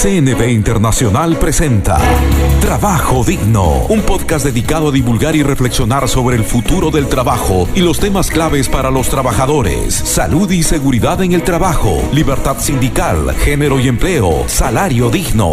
CNB 0.00 0.50
Internacional 0.50 1.36
presenta 1.38 1.98
Trabajo 2.60 3.24
Digno, 3.24 3.86
un 3.88 4.02
podcast 4.02 4.44
dedicado 4.44 4.90
a 4.90 4.92
divulgar 4.92 5.34
y 5.34 5.42
reflexionar 5.42 6.08
sobre 6.08 6.36
el 6.36 6.44
futuro 6.44 6.92
del 6.92 7.08
trabajo 7.08 7.68
y 7.74 7.80
los 7.80 7.98
temas 7.98 8.30
claves 8.30 8.68
para 8.68 8.92
los 8.92 9.08
trabajadores, 9.08 9.94
salud 9.94 10.48
y 10.52 10.62
seguridad 10.62 11.20
en 11.22 11.32
el 11.32 11.42
trabajo, 11.42 12.00
libertad 12.12 12.58
sindical, 12.60 13.34
género 13.34 13.80
y 13.80 13.88
empleo, 13.88 14.44
salario 14.46 15.10
digno. 15.10 15.52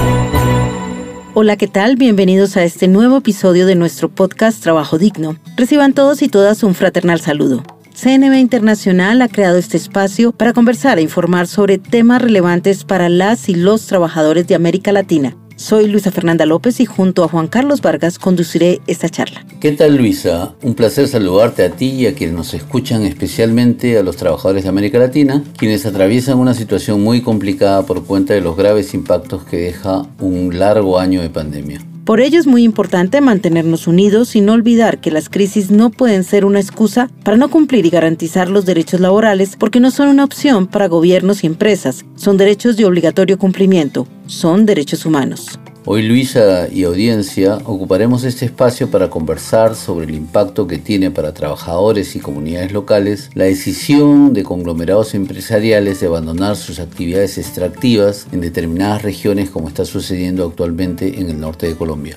Hola, 1.35 1.57
¿qué 1.57 1.69
tal? 1.69 1.97
Bienvenidos 1.97 2.57
a 2.57 2.65
este 2.65 2.89
nuevo 2.89 3.19
episodio 3.19 3.67
de 3.67 3.75
nuestro 3.75 4.09
podcast 4.09 4.63
Trabajo 4.63 4.97
Digno. 4.99 5.37
Reciban 5.57 5.93
todos 5.93 6.23
y 6.23 6.29
todas 6.29 6.63
un 6.63 6.75
fraternal 6.75 7.21
saludo. 7.21 7.63
CNB 7.95 8.39
Internacional 8.39 9.21
ha 9.23 9.29
creado 9.29 9.59
este 9.59 9.77
espacio 9.77 10.33
para 10.33 10.53
conversar 10.53 10.99
e 10.99 11.03
informar 11.03 11.47
sobre 11.47 11.79
temas 11.79 12.23
relevantes 12.23 12.85
para 12.85 13.09
las 13.09 13.49
y 13.49 13.55
los 13.55 13.87
trabajadores 13.87 14.47
de 14.47 14.55
América 14.55 14.93
Latina 14.93 15.37
soy 15.65 15.89
Luisa 15.89 16.11
Fernanda 16.11 16.45
López 16.45 16.79
y 16.81 16.85
junto 16.85 17.25
a 17.25 17.29
Juan 17.29 17.49
Carlos 17.49 17.81
Vargas 17.81 18.19
conduciré 18.19 18.83
esta 18.87 19.09
charla. 19.09 19.47
¿Qué 19.61 19.73
tal 19.73 19.97
Luisa? 19.97 20.55
Un 20.63 20.75
placer 20.75 21.09
saludarte 21.09 21.65
a 21.65 21.71
ti 21.71 21.87
y 21.87 22.07
a 22.07 22.15
quienes 22.15 22.37
nos 22.37 22.53
escuchan, 22.53 23.03
especialmente 23.03 23.97
a 23.97 24.03
los 24.03 24.17
trabajadores 24.17 24.65
de 24.65 24.69
América 24.69 24.99
Latina, 24.99 25.43
quienes 25.57 25.87
atraviesan 25.87 26.39
una 26.39 26.53
situación 26.53 27.03
muy 27.03 27.23
complicada 27.23 27.87
por 27.87 28.05
cuenta 28.05 28.35
de 28.35 28.43
los 28.43 28.59
graves 28.59 28.93
impactos 28.93 29.45
que 29.45 29.57
deja 29.57 30.07
un 30.21 30.59
largo 30.59 30.99
año 30.99 31.23
de 31.23 31.31
pandemia. 31.31 31.81
Por 32.05 32.21
ello 32.21 32.39
es 32.39 32.47
muy 32.47 32.65
importante 32.65 33.23
mantenernos 33.23 33.87
unidos 33.87 34.37
y 34.37 34.43
no 34.43 34.53
olvidar 34.53 35.01
que 35.01 35.11
las 35.11 35.31
crisis 35.31 35.71
no 35.71 35.89
pueden 35.89 36.23
ser 36.23 36.45
una 36.45 36.61
excusa 36.61 37.09
para 37.23 37.39
no 37.39 37.49
cumplir 37.49 37.87
y 37.87 37.91
garantizar 37.91 38.51
los 38.51 38.67
derechos 38.67 39.01
laborales 39.01 39.57
porque 39.59 39.81
no 39.81 39.91
son 39.91 40.09
una 40.09 40.25
opción 40.25 40.67
para 40.67 40.87
gobiernos 40.87 41.45
y 41.45 41.47
empresas, 41.47 42.05
son 42.15 42.37
derechos 42.37 42.77
de 42.77 42.85
obligatorio 42.85 43.39
cumplimiento, 43.39 44.07
son 44.27 44.67
derechos 44.67 45.07
humanos. 45.07 45.59
Hoy 45.87 46.01
Luisa 46.01 46.67
y 46.73 46.85
audiencia 46.85 47.59
ocuparemos 47.67 48.25
este 48.25 48.47
espacio 48.47 48.91
para 48.91 49.11
conversar 49.11 49.75
sobre 49.75 50.07
el 50.07 50.15
impacto 50.15 50.67
que 50.67 50.79
tiene 50.79 51.11
para 51.11 51.35
trabajadores 51.35 52.17
y 52.17 52.21
comunidades 52.21 52.73
locales 52.73 53.31
la 53.35 53.45
decisión 53.45 54.33
de 54.33 54.45
conglomerados 54.45 55.15
empresariales 55.15 56.01
de 56.01 56.07
abandonar 56.07 56.57
sus 56.57 56.81
actividades 56.81 57.37
extractivas 57.37 58.27
en 58.33 58.41
determinadas 58.41 59.03
regiones 59.03 59.51
como 59.51 59.69
está 59.69 59.85
sucediendo 59.85 60.47
actualmente 60.47 61.21
en 61.21 61.29
el 61.29 61.39
norte 61.39 61.67
de 61.67 61.77
Colombia. 61.77 62.17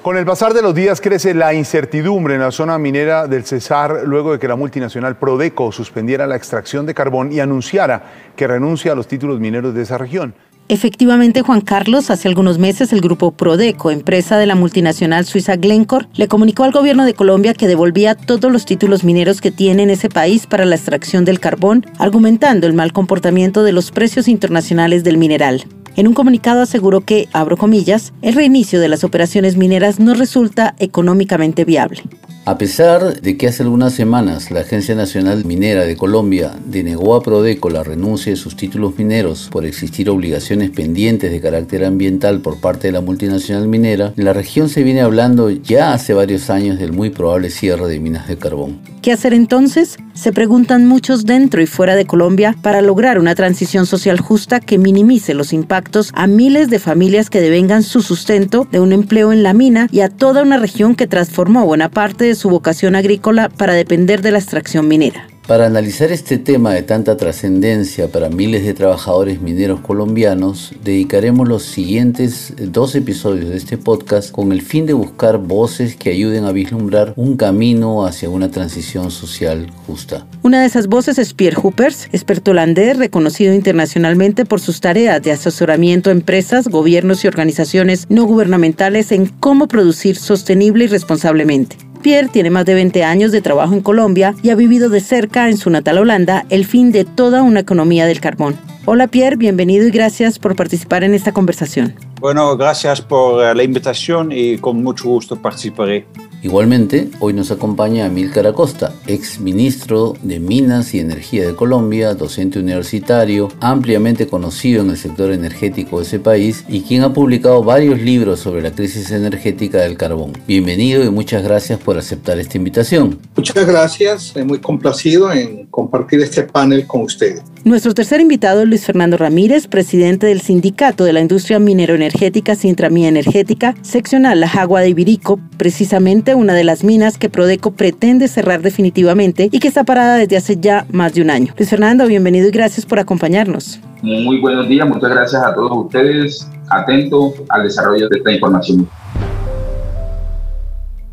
Con 0.00 0.16
el 0.16 0.24
pasar 0.24 0.54
de 0.54 0.62
los 0.62 0.74
días 0.74 1.02
crece 1.02 1.34
la 1.34 1.52
incertidumbre 1.52 2.34
en 2.34 2.40
la 2.40 2.50
zona 2.50 2.78
minera 2.78 3.28
del 3.28 3.44
Cesar 3.44 4.04
luego 4.06 4.32
de 4.32 4.38
que 4.38 4.48
la 4.48 4.56
multinacional 4.56 5.18
Prodeco 5.18 5.70
suspendiera 5.70 6.26
la 6.26 6.36
extracción 6.36 6.86
de 6.86 6.94
carbón 6.94 7.30
y 7.30 7.40
anunciara 7.40 8.04
que 8.34 8.46
renuncia 8.46 8.92
a 8.92 8.94
los 8.94 9.06
títulos 9.06 9.38
mineros 9.38 9.74
de 9.74 9.82
esa 9.82 9.98
región. 9.98 10.34
Efectivamente, 10.68 11.42
Juan 11.42 11.60
Carlos, 11.60 12.10
hace 12.10 12.28
algunos 12.28 12.58
meses 12.58 12.92
el 12.92 13.00
grupo 13.00 13.32
Prodeco, 13.32 13.90
empresa 13.90 14.38
de 14.38 14.46
la 14.46 14.54
multinacional 14.54 15.26
suiza 15.26 15.56
Glencore, 15.56 16.08
le 16.14 16.28
comunicó 16.28 16.64
al 16.64 16.72
gobierno 16.72 17.04
de 17.04 17.14
Colombia 17.14 17.52
que 17.52 17.66
devolvía 17.66 18.14
todos 18.14 18.50
los 18.50 18.64
títulos 18.64 19.04
mineros 19.04 19.40
que 19.40 19.50
tiene 19.50 19.82
en 19.82 19.90
ese 19.90 20.08
país 20.08 20.46
para 20.46 20.64
la 20.64 20.76
extracción 20.76 21.24
del 21.24 21.40
carbón, 21.40 21.84
argumentando 21.98 22.66
el 22.66 22.72
mal 22.72 22.92
comportamiento 22.92 23.64
de 23.64 23.72
los 23.72 23.90
precios 23.90 24.28
internacionales 24.28 25.04
del 25.04 25.18
mineral. 25.18 25.64
En 25.94 26.08
un 26.08 26.14
comunicado 26.14 26.62
aseguró 26.62 27.02
que, 27.02 27.28
abro 27.34 27.58
comillas, 27.58 28.14
el 28.22 28.34
reinicio 28.34 28.80
de 28.80 28.88
las 28.88 29.04
operaciones 29.04 29.58
mineras 29.58 30.00
no 30.00 30.14
resulta 30.14 30.74
económicamente 30.78 31.66
viable. 31.66 32.02
A 32.44 32.58
pesar 32.58 33.20
de 33.20 33.36
que 33.36 33.46
hace 33.46 33.62
algunas 33.62 33.92
semanas 33.92 34.50
la 34.50 34.60
Agencia 34.60 34.96
Nacional 34.96 35.44
Minera 35.44 35.84
de 35.84 35.96
Colombia 35.96 36.52
denegó 36.66 37.14
a 37.14 37.22
Prodeco 37.22 37.70
la 37.70 37.84
renuncia 37.84 38.32
de 38.32 38.36
sus 38.36 38.56
títulos 38.56 38.98
mineros 38.98 39.48
por 39.52 39.64
existir 39.64 40.10
obligaciones 40.10 40.70
pendientes 40.70 41.30
de 41.30 41.40
carácter 41.40 41.84
ambiental 41.84 42.40
por 42.40 42.58
parte 42.58 42.88
de 42.88 42.94
la 42.94 43.00
multinacional 43.00 43.68
minera, 43.68 44.12
en 44.16 44.24
la 44.24 44.32
región 44.32 44.68
se 44.68 44.82
viene 44.82 45.02
hablando 45.02 45.50
ya 45.50 45.92
hace 45.92 46.14
varios 46.14 46.50
años 46.50 46.80
del 46.80 46.92
muy 46.92 47.10
probable 47.10 47.48
cierre 47.48 47.86
de 47.86 48.00
minas 48.00 48.26
de 48.26 48.36
carbón. 48.36 48.80
¿Qué 49.02 49.12
hacer 49.12 49.34
entonces? 49.34 49.98
Se 50.14 50.32
preguntan 50.32 50.86
muchos 50.86 51.24
dentro 51.24 51.60
y 51.62 51.66
fuera 51.66 51.96
de 51.96 52.06
Colombia 52.06 52.56
para 52.60 52.82
lograr 52.82 53.18
una 53.18 53.34
transición 53.34 53.86
social 53.86 54.20
justa 54.20 54.60
que 54.60 54.78
minimice 54.78 55.34
los 55.34 55.52
impactos 55.52 56.10
a 56.14 56.26
miles 56.26 56.70
de 56.70 56.78
familias 56.78 57.30
que 57.30 57.40
devengan 57.40 57.82
su 57.82 58.02
sustento 58.02 58.68
de 58.70 58.78
un 58.78 58.92
empleo 58.92 59.32
en 59.32 59.42
la 59.42 59.54
mina 59.54 59.88
y 59.90 60.00
a 60.00 60.08
toda 60.08 60.42
una 60.42 60.56
región 60.56 60.94
que 60.94 61.08
transformó 61.08 61.66
buena 61.66 61.88
parte 61.88 62.26
de 62.26 62.31
su 62.34 62.50
vocación 62.50 62.96
agrícola 62.96 63.48
para 63.48 63.74
depender 63.74 64.22
de 64.22 64.32
la 64.32 64.38
extracción 64.38 64.88
minera. 64.88 65.28
Para 65.46 65.66
analizar 65.66 66.12
este 66.12 66.38
tema 66.38 66.72
de 66.72 66.82
tanta 66.82 67.16
trascendencia 67.16 68.06
para 68.06 68.28
miles 68.28 68.64
de 68.64 68.74
trabajadores 68.74 69.40
mineros 69.40 69.80
colombianos, 69.80 70.72
dedicaremos 70.84 71.48
los 71.48 71.64
siguientes 71.64 72.54
dos 72.56 72.94
episodios 72.94 73.50
de 73.50 73.56
este 73.56 73.76
podcast 73.76 74.30
con 74.30 74.52
el 74.52 74.62
fin 74.62 74.86
de 74.86 74.92
buscar 74.92 75.38
voces 75.38 75.96
que 75.96 76.10
ayuden 76.10 76.44
a 76.44 76.52
vislumbrar 76.52 77.12
un 77.16 77.36
camino 77.36 78.06
hacia 78.06 78.30
una 78.30 78.52
transición 78.52 79.10
social 79.10 79.68
justa. 79.84 80.28
Una 80.42 80.60
de 80.60 80.66
esas 80.66 80.86
voces 80.86 81.18
es 81.18 81.34
Pierre 81.34 81.58
Hoopers, 81.60 82.08
experto 82.12 82.52
holandés 82.52 82.96
reconocido 82.96 83.52
internacionalmente 83.52 84.44
por 84.44 84.60
sus 84.60 84.80
tareas 84.80 85.20
de 85.22 85.32
asesoramiento 85.32 86.10
a 86.10 86.12
empresas, 86.12 86.68
gobiernos 86.68 87.24
y 87.24 87.26
organizaciones 87.26 88.06
no 88.08 88.26
gubernamentales 88.26 89.10
en 89.10 89.26
cómo 89.26 89.66
producir 89.66 90.16
sostenible 90.16 90.84
y 90.84 90.86
responsablemente. 90.86 91.76
Pierre 92.02 92.28
tiene 92.28 92.50
más 92.50 92.66
de 92.66 92.74
20 92.74 93.04
años 93.04 93.30
de 93.30 93.40
trabajo 93.40 93.74
en 93.74 93.80
Colombia 93.80 94.34
y 94.42 94.50
ha 94.50 94.56
vivido 94.56 94.88
de 94.88 95.00
cerca 95.00 95.48
en 95.48 95.56
su 95.56 95.70
natal 95.70 95.98
Holanda 95.98 96.44
el 96.50 96.66
fin 96.66 96.90
de 96.90 97.04
toda 97.04 97.42
una 97.42 97.60
economía 97.60 98.06
del 98.06 98.20
carbón. 98.20 98.56
Hola 98.84 99.06
Pierre, 99.06 99.36
bienvenido 99.36 99.86
y 99.86 99.90
gracias 99.92 100.40
por 100.40 100.56
participar 100.56 101.04
en 101.04 101.14
esta 101.14 101.32
conversación. 101.32 101.94
Bueno, 102.20 102.56
gracias 102.56 103.00
por 103.00 103.42
eh, 103.44 103.54
la 103.54 103.62
invitación 103.62 104.32
y 104.32 104.58
con 104.58 104.82
mucho 104.82 105.08
gusto 105.08 105.36
participaré. 105.36 106.06
Igualmente, 106.42 107.08
hoy 107.20 107.34
nos 107.34 107.52
acompaña 107.52 108.06
Amílcar 108.06 108.48
Acosta, 108.48 108.92
ex 109.06 109.38
ministro 109.38 110.14
de 110.22 110.40
Minas 110.40 110.92
y 110.92 110.98
Energía 110.98 111.46
de 111.46 111.54
Colombia, 111.54 112.14
docente 112.14 112.58
universitario, 112.58 113.48
ampliamente 113.60 114.26
conocido 114.26 114.82
en 114.82 114.90
el 114.90 114.96
sector 114.96 115.30
energético 115.30 115.98
de 115.98 116.04
ese 116.04 116.18
país 116.18 116.64
y 116.68 116.80
quien 116.80 117.02
ha 117.02 117.12
publicado 117.12 117.62
varios 117.62 118.00
libros 118.00 118.40
sobre 118.40 118.60
la 118.60 118.72
crisis 118.72 119.12
energética 119.12 119.78
del 119.82 119.96
carbón. 119.96 120.32
Bienvenido 120.48 121.04
y 121.04 121.10
muchas 121.10 121.44
gracias 121.44 121.78
por 121.78 121.96
aceptar 121.96 122.40
esta 122.40 122.56
invitación. 122.56 123.20
Muchas 123.36 123.64
gracias, 123.64 124.34
muy 124.44 124.58
complacido 124.58 125.32
en 125.32 125.66
compartir 125.66 126.22
este 126.22 126.42
panel 126.42 126.88
con 126.88 127.02
ustedes. 127.02 127.40
Nuestro 127.64 127.94
tercer 127.94 128.20
invitado 128.20 128.62
es 128.62 128.68
Luis 128.68 128.84
Fernando 128.84 129.16
Ramírez, 129.16 129.68
presidente 129.68 130.26
del 130.26 130.40
Sindicato 130.40 131.04
de 131.04 131.12
la 131.12 131.20
Industria 131.20 131.60
Minero-Energética 131.60 132.56
Sintramía 132.56 133.06
Energética, 133.06 133.76
seccional 133.82 134.40
La 134.40 134.48
Jagua 134.48 134.80
de 134.80 134.88
Ibirico, 134.88 135.38
precisamente 135.58 136.31
una 136.34 136.54
de 136.54 136.64
las 136.64 136.84
minas 136.84 137.18
que 137.18 137.28
Prodeco 137.28 137.72
pretende 137.72 138.28
cerrar 138.28 138.62
definitivamente 138.62 139.48
y 139.50 139.58
que 139.58 139.68
está 139.68 139.84
parada 139.84 140.16
desde 140.16 140.36
hace 140.36 140.56
ya 140.60 140.86
más 140.90 141.14
de 141.14 141.22
un 141.22 141.30
año. 141.30 141.52
Luis 141.56 141.70
Fernando, 141.70 142.06
bienvenido 142.06 142.48
y 142.48 142.50
gracias 142.50 142.86
por 142.86 142.98
acompañarnos. 142.98 143.80
Muy 144.02 144.40
buenos 144.40 144.68
días, 144.68 144.88
muchas 144.88 145.10
gracias 145.10 145.42
a 145.42 145.54
todos 145.54 145.86
ustedes, 145.86 146.48
atento 146.68 147.34
al 147.48 147.64
desarrollo 147.64 148.08
de 148.08 148.18
esta 148.18 148.32
información. 148.32 148.88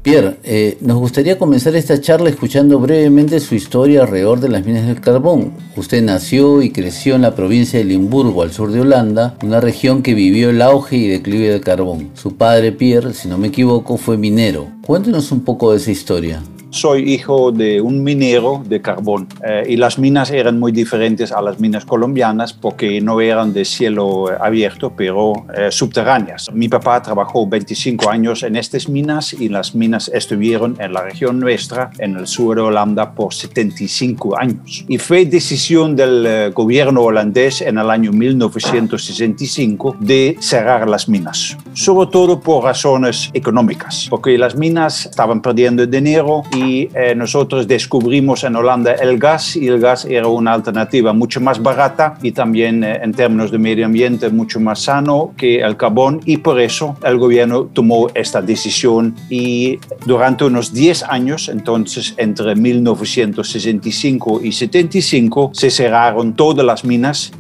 Pierre, 0.10 0.38
eh, 0.44 0.78
nos 0.82 0.98
gustaría 0.98 1.38
comenzar 1.38 1.76
esta 1.76 2.02
charla 2.02 2.32
escuchando 2.32 2.80
brevemente 2.80 3.40
su 3.40 3.54
historia 3.54 4.02
alrededor 4.02 4.40
de 4.40 4.50
las 4.50 4.66
minas 4.66 4.88
del 4.88 5.00
carbón. 5.00 5.54
Usted 5.76 6.02
nació 6.02 6.64
y 6.64 6.72
creció 6.72 7.14
en 7.14 7.22
la 7.22 7.36
provincia 7.36 7.78
de 7.78 7.86
Limburgo, 7.86 8.42
al 8.42 8.52
sur 8.52 8.72
de 8.72 8.82
Holanda, 8.82 9.38
una 9.44 9.62
región 9.62 10.02
que 10.02 10.16
vivió 10.16 10.50
el 10.50 10.64
auge 10.64 10.98
y 10.98 11.08
declive 11.08 11.50
del 11.50 11.62
carbón. 11.62 12.10
Su 12.16 12.38
padre, 12.38 12.72
Pierre, 12.72 13.14
si 13.14 13.28
no 13.28 13.38
me 13.38 13.50
equivoco, 13.50 13.98
fue 13.98 14.18
minero. 14.18 14.70
Cuéntenos 14.82 15.32
un 15.32 15.42
poco 15.42 15.74
de 15.74 15.78
esa 15.78 15.92
historia. 15.92 16.42
Soy 16.72 17.14
hijo 17.14 17.52
de 17.52 17.82
un 17.82 18.04
minero 18.04 18.64
de 18.66 18.82
carbón 18.82 19.28
eh, 19.44 19.66
y 19.70 19.76
las 19.76 19.98
minas 19.98 20.32
eran 20.32 20.60
muy 20.60 20.72
diferentes 20.72 21.32
a 21.32 21.42
las 21.42 21.60
minas 21.60 21.86
colombianas 21.86 22.54
porque 22.54 23.02
no 23.02 23.22
eran 23.22 23.54
de 23.54 23.66
cielo 23.66 24.30
abierto, 24.40 24.94
pero 24.96 25.46
eh, 25.56 25.70
subterráneas. 25.72 26.52
Mi 26.54 26.70
papá 26.70 27.02
trabajó 27.02 27.48
25 27.48 28.10
años 28.10 28.44
en 28.44 28.56
estas 28.56 28.88
minas 28.88 29.34
y 29.34 29.50
las 29.50 29.74
minas 29.74 30.10
estuvieron 30.14 30.76
en 30.80 30.94
la 30.94 31.04
región 31.04 31.40
nuestra, 31.40 31.92
en 31.98 32.16
el 32.16 32.28
sur 32.28 32.56
de 32.56 32.62
Holanda, 32.62 33.14
por 33.14 33.34
75 33.34 34.38
años. 34.38 34.86
Y 34.88 34.98
fue 34.98 35.26
decisión 35.26 35.96
del 35.96 36.26
eh, 36.26 36.52
gobierno 36.54 37.02
holandés 37.02 37.62
en 37.62 37.78
el 37.78 37.90
año 37.90 38.12
1965 38.12 39.98
de 40.00 40.38
cerrar 40.40 40.88
las 40.88 41.10
minas, 41.10 41.58
sobre 41.74 42.10
todo 42.12 42.40
por 42.40 42.64
razones 42.64 43.30
económicas, 43.34 44.08
porque 44.10 44.38
las 44.38 44.56
minas 44.56 45.06
estaban 45.06 45.42
perdiendo 45.42 45.86
dinero 45.86 46.44
y 46.56 46.59
eh, 46.62 47.14
nosotros 47.16 47.68
descubrimos 47.68 48.44
en 48.44 48.56
Holanda 48.56 48.94
el 48.94 49.18
gas 49.18 49.56
y 49.56 49.68
el 49.68 49.80
gas 49.80 50.06
era 50.06 50.28
una 50.28 50.54
alternativa 50.54 51.14
mucho 51.14 51.42
más 51.42 51.62
barata 51.62 52.18
y 52.22 52.32
también 52.32 52.84
eh, 52.84 53.00
en 53.02 53.14
términos 53.14 53.52
de 53.52 53.58
medio 53.58 53.86
ambiente 53.86 54.30
mucho 54.30 54.60
más 54.60 54.82
sano 54.82 55.34
que 55.38 55.60
el 55.60 55.78
carbón 55.78 56.22
y 56.26 56.38
por 56.38 56.60
eso 56.60 56.98
el 57.04 57.18
gobierno 57.18 57.66
tomó 57.66 58.08
esta 58.14 58.42
decisión 58.42 59.16
y 59.30 59.80
durante 60.06 60.46
unos 60.46 60.74
10 60.74 61.04
años, 61.04 61.50
entonces 61.50 62.14
entre 62.18 62.56
1965 62.56 64.42
y 64.44 64.52
75, 64.52 65.52
se 65.54 65.70
cerraron 65.70 66.34
todas 66.34 66.66
las 66.66 66.84
minas 66.84 67.32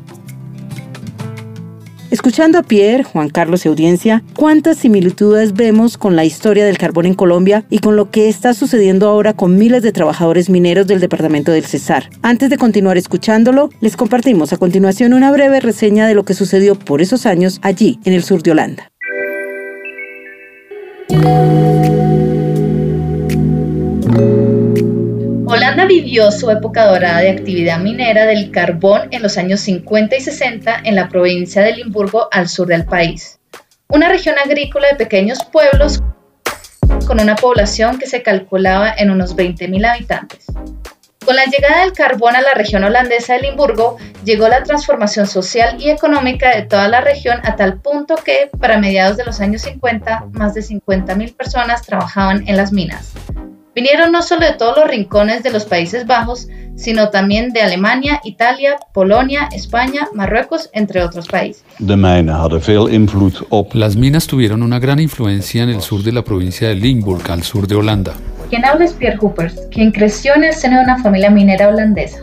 Escuchando 2.20 2.60
a 2.60 2.64
Pierre, 2.64 3.06
Juan 3.06 3.30
Carlos 3.30 3.64
y 3.64 3.70
audiencia, 3.70 4.24
¿cuántas 4.36 4.76
similitudes 4.76 5.54
vemos 5.54 5.98
con 5.98 6.18
la 6.18 6.26
historia 6.26 6.66
del 6.66 6.78
carbón 6.78 7.06
en 7.06 7.14
Colombia 7.14 7.64
y 7.70 7.80
con 7.80 7.96
lo 7.96 8.12
que 8.12 8.28
está 8.28 8.54
sucediendo 8.54 9.08
ahora 9.08 9.34
con 9.34 9.58
miles 9.58 9.84
de 9.84 9.94
trabajadores 9.94 10.50
mineros 10.50 10.86
del 10.86 11.00
departamento 11.00 11.54
del 11.54 11.64
Cesar? 11.64 12.10
Antes 12.22 12.50
de 12.50 12.58
continuar 12.58 12.98
escuchándolo, 12.98 13.70
les 13.80 13.96
compartimos 13.96 14.52
a 14.52 14.58
continuación 14.58 15.14
una 15.14 15.32
breve 15.32 15.62
reseña 15.62 16.08
de 16.08 16.14
lo 16.14 16.26
que 16.26 16.34
sucedió 16.34 16.76
por 16.76 17.02
esos 17.02 17.26
años 17.26 17.62
allí, 17.62 18.02
en 18.04 18.12
el 18.12 18.24
sur 18.26 18.44
de 18.44 18.52
Holanda. 18.52 18.92
Holanda 25.70 25.86
vivió 25.86 26.32
su 26.32 26.50
época 26.50 26.88
dorada 26.88 27.20
de 27.20 27.30
actividad 27.30 27.78
minera 27.78 28.26
del 28.26 28.50
carbón 28.50 29.10
en 29.12 29.22
los 29.22 29.38
años 29.38 29.60
50 29.60 30.16
y 30.16 30.20
60 30.20 30.82
en 30.84 30.96
la 30.96 31.10
provincia 31.10 31.62
de 31.62 31.74
Limburgo 31.74 32.28
al 32.32 32.50
sur 32.50 32.66
del 32.66 32.86
país. 32.86 33.40
Una 33.88 34.10
región 34.10 34.36
agrícola 34.44 34.88
de 34.88 34.96
pequeños 34.96 35.38
pueblos 35.52 36.02
con 37.06 37.20
una 37.20 37.36
población 37.36 38.00
que 38.00 38.08
se 38.08 38.24
calculaba 38.24 38.92
en 38.98 39.12
unos 39.12 39.36
20.000 39.36 39.86
habitantes. 39.86 40.48
Con 41.24 41.36
la 41.36 41.46
llegada 41.46 41.82
del 41.82 41.94
carbón 41.94 42.36
a 42.36 42.42
la 42.42 42.56
región 42.56 42.84
holandesa 42.84 43.36
de 43.36 43.42
Limburgo, 43.42 43.98
llegó 44.26 44.48
la 44.48 44.64
transformación 44.64 45.28
social 45.28 45.80
y 45.80 45.92
económica 45.92 46.50
de 46.56 46.64
toda 46.64 46.88
la 46.88 47.02
región 47.02 47.42
a 47.44 47.56
tal 47.56 47.80
punto 47.80 48.16
que, 48.16 48.50
para 48.60 48.80
mediados 48.80 49.18
de 49.18 49.26
los 49.26 49.40
años 49.40 49.62
50, 49.62 50.30
más 50.32 50.56
de 50.56 50.62
50.000 50.62 51.36
personas 51.36 51.84
trabajaban 51.84 52.48
en 52.48 52.58
las 52.58 52.72
minas. 52.72 53.14
Vinieron 53.76 54.12
no 54.12 54.22
solo 54.22 54.46
de 54.46 54.54
todos 54.54 54.78
los 54.78 54.88
rincones 54.88 55.44
de 55.44 55.52
los 55.52 55.66
Países 55.66 56.08
Bajos, 56.08 56.48
sino 56.76 57.10
también 57.10 57.52
de 57.52 57.62
Alemania, 57.62 58.20
Italia, 58.24 58.78
Polonia, 58.94 59.50
España, 59.54 60.08
Marruecos, 60.14 60.70
entre 60.74 61.04
otros 61.04 61.28
países. 61.28 61.64
Las 63.74 63.96
minas 63.96 64.28
tuvieron 64.28 64.64
una 64.64 64.80
gran 64.80 65.00
influencia 65.00 65.64
en 65.64 65.70
el 65.70 65.82
sur 65.82 66.04
de 66.04 66.12
la 66.12 66.24
provincia 66.24 66.70
de 66.70 66.76
Limburg, 66.76 67.30
al 67.30 67.44
sur 67.44 67.68
de 67.68 67.76
Holanda. 67.76 68.14
Quien 68.50 68.66
habla 68.66 68.86
es 68.86 68.94
Pierre 68.94 69.18
Hoopers, 69.22 69.68
quien 69.72 69.92
creció 69.92 70.36
en 70.36 70.46
el 70.46 70.54
seno 70.54 70.78
de 70.78 70.84
una 70.84 71.04
familia 71.04 71.30
minera 71.30 71.68
holandesa. 71.68 72.20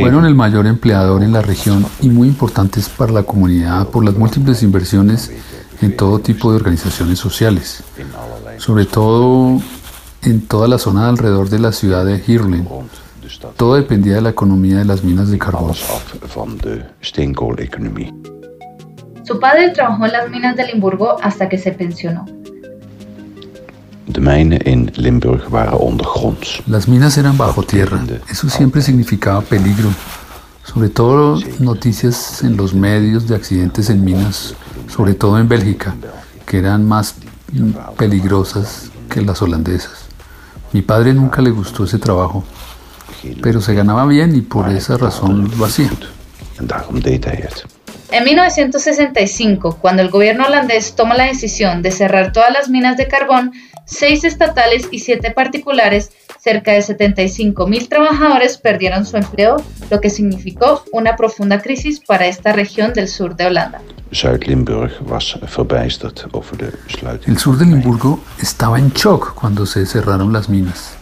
Fueron 0.00 0.24
el 0.24 0.34
mayor 0.34 0.66
empleador 0.66 1.22
en 1.22 1.32
la 1.32 1.42
región 1.42 1.86
y 2.00 2.08
muy 2.08 2.26
importantes 2.26 2.88
para 2.88 3.12
la 3.12 3.22
comunidad 3.22 3.86
por 3.88 4.04
las 4.04 4.14
múltiples 4.14 4.62
inversiones 4.64 5.30
en 5.80 5.96
todo 5.96 6.18
tipo 6.18 6.50
de 6.50 6.56
organizaciones 6.56 7.18
sociales, 7.18 7.82
sobre 8.58 8.84
todo 8.84 9.60
en 10.22 10.46
toda 10.46 10.68
la 10.68 10.78
zona 10.78 11.08
alrededor 11.08 11.48
de 11.48 11.58
la 11.58 11.72
ciudad 11.72 12.04
de 12.04 12.22
Hirlen. 12.26 12.68
Todo 13.56 13.74
dependía 13.74 14.16
de 14.16 14.20
la 14.20 14.30
economía 14.30 14.78
de 14.78 14.84
las 14.84 15.02
minas 15.04 15.30
de 15.30 15.38
carbón. 15.38 15.74
Su 19.22 19.38
padre 19.38 19.70
trabajó 19.70 20.06
en 20.06 20.12
las 20.12 20.30
minas 20.30 20.56
de 20.56 20.66
Limburgo 20.66 21.16
hasta 21.22 21.48
que 21.48 21.56
se 21.56 21.72
pensionó. 21.72 22.26
Las 26.66 26.88
minas 26.88 27.16
eran 27.16 27.38
bajo 27.38 27.62
tierra. 27.62 28.00
Eso 28.28 28.48
siempre 28.48 28.82
significaba 28.82 29.40
peligro. 29.40 29.88
Sobre 30.64 30.88
todo 30.88 31.38
noticias 31.60 32.42
en 32.42 32.56
los 32.56 32.74
medios 32.74 33.26
de 33.28 33.36
accidentes 33.36 33.88
en 33.88 34.04
minas 34.04 34.54
sobre 34.94 35.14
todo 35.14 35.38
en 35.38 35.48
Bélgica, 35.48 35.94
que 36.46 36.58
eran 36.58 36.86
más 36.86 37.14
peligrosas 37.96 38.90
que 39.08 39.22
las 39.22 39.40
holandesas. 39.42 40.06
Mi 40.72 40.82
padre 40.82 41.14
nunca 41.14 41.42
le 41.42 41.50
gustó 41.50 41.84
ese 41.84 41.98
trabajo, 41.98 42.44
pero 43.42 43.60
se 43.60 43.74
ganaba 43.74 44.06
bien 44.06 44.34
y 44.36 44.40
por 44.40 44.68
esa 44.68 44.96
razón 44.96 45.50
lo 45.56 45.64
hacía. 45.64 45.90
En 48.12 48.24
1965, 48.24 49.78
cuando 49.80 50.02
el 50.02 50.10
gobierno 50.10 50.46
holandés 50.46 50.94
toma 50.96 51.14
la 51.14 51.24
decisión 51.24 51.80
de 51.82 51.92
cerrar 51.92 52.32
todas 52.32 52.52
las 52.52 52.68
minas 52.68 52.96
de 52.96 53.06
carbón, 53.06 53.52
seis 53.90 54.24
estatales 54.24 54.88
y 54.90 55.00
siete 55.00 55.32
particulares, 55.32 56.12
cerca 56.38 56.72
de 56.72 56.80
75 56.80 57.66
mil 57.66 57.88
trabajadores 57.88 58.56
perdieron 58.56 59.04
su 59.04 59.16
empleo, 59.16 59.56
lo 59.90 60.00
que 60.00 60.08
significó 60.08 60.84
una 60.92 61.16
profunda 61.16 61.60
crisis 61.60 62.00
para 62.00 62.26
esta 62.26 62.52
región 62.52 62.94
del 62.94 63.08
sur 63.08 63.36
de 63.36 63.46
Holanda. 63.46 63.82
El 67.26 67.38
sur 67.38 67.58
de 67.58 67.66
Limburgo 67.66 68.20
estaba 68.40 68.78
en 68.78 68.90
shock 68.90 69.34
cuando 69.34 69.66
se 69.66 69.84
cerraron 69.86 70.32
las 70.32 70.48
minas. 70.48 70.96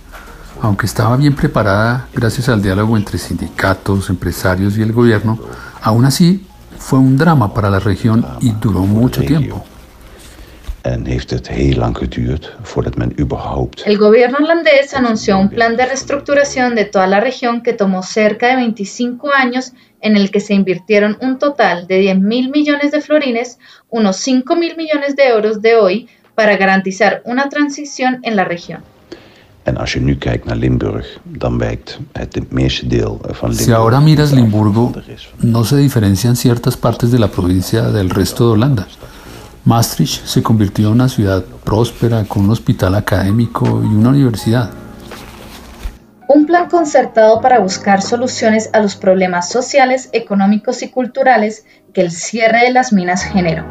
Aunque 0.61 0.87
estaba 0.87 1.17
bien 1.17 1.37
preparada 1.37 2.08
gracias 2.12 2.49
al 2.49 2.61
diálogo 2.61 2.96
entre 2.96 3.19
sindicatos, 3.19 4.11
empresarios 4.11 4.76
y 4.76 4.82
el 4.82 4.93
gobierno, 4.93 5.38
aún 5.81 6.05
así 6.05 6.44
fue 6.79 6.99
un 6.99 7.17
drama 7.17 7.55
para 7.55 7.70
la 7.70 7.79
región 7.79 8.26
y 8.40 8.50
duró 8.52 8.81
mucho 8.81 9.23
tiempo. 9.23 9.64
El 13.85 13.99
gobierno 13.99 14.38
holandés 14.38 14.94
anunció 14.94 15.38
un 15.38 15.50
plan 15.50 15.76
de 15.76 15.87
reestructuración 15.87 16.75
de 16.75 16.85
toda 16.85 17.06
la 17.06 17.20
región 17.20 17.62
que 17.62 17.73
tomó 17.73 18.02
cerca 18.02 18.49
de 18.49 18.56
25 18.56 19.31
años 19.32 19.73
en 20.00 20.17
el 20.17 20.31
que 20.31 20.40
se 20.40 20.55
invirtieron 20.55 21.19
un 21.20 21.38
total 21.38 21.87
de 21.87 21.99
10 21.99 22.20
mil 22.20 22.50
millones 22.50 22.93
de 22.93 23.00
florines, 23.00 23.58
unos 23.90 24.17
5 24.17 24.56
mil 24.56 24.76
millones 24.76 25.17
de 25.17 25.29
euros 25.29 25.61
de 25.61 25.76
hoy, 25.76 26.08
para 26.35 26.56
garantizar 26.56 27.23
una 27.25 27.49
transición 27.49 28.20
en 28.23 28.37
la 28.37 28.44
región. 28.44 28.82
Si 33.52 33.73
ahora 33.73 34.00
miras 34.00 34.32
Limburgo, 34.32 34.94
no 35.40 35.64
se 35.64 35.76
diferencian 35.76 36.37
ciertas 36.37 36.76
partes 36.76 37.11
de 37.11 37.19
la 37.19 37.29
provincia 37.29 37.82
del 37.82 38.08
resto 38.08 38.46
de 38.46 38.52
Holanda. 38.52 38.87
Maastricht 39.68 40.24
se 40.24 40.42
convirtió 40.42 40.86
en 40.86 40.94
una 40.94 41.10
ciudad 41.10 41.44
próspera 41.44 42.24
con 42.24 42.44
un 42.44 42.50
hospital 42.52 42.94
académico 42.94 43.82
y 43.84 43.94
una 43.94 44.08
universidad. 44.08 44.70
Un 46.26 46.46
plan 46.46 46.70
concertado 46.70 47.42
para 47.42 47.58
buscar 47.58 48.00
soluciones 48.00 48.70
a 48.72 48.80
los 48.80 48.96
problemas 48.96 49.50
sociales, 49.50 50.08
económicos 50.12 50.82
y 50.82 50.88
culturales 50.88 51.66
que 51.92 52.00
el 52.00 52.12
cierre 52.12 52.62
de 52.64 52.72
las 52.72 52.94
minas 52.94 53.22
generó. 53.22 53.66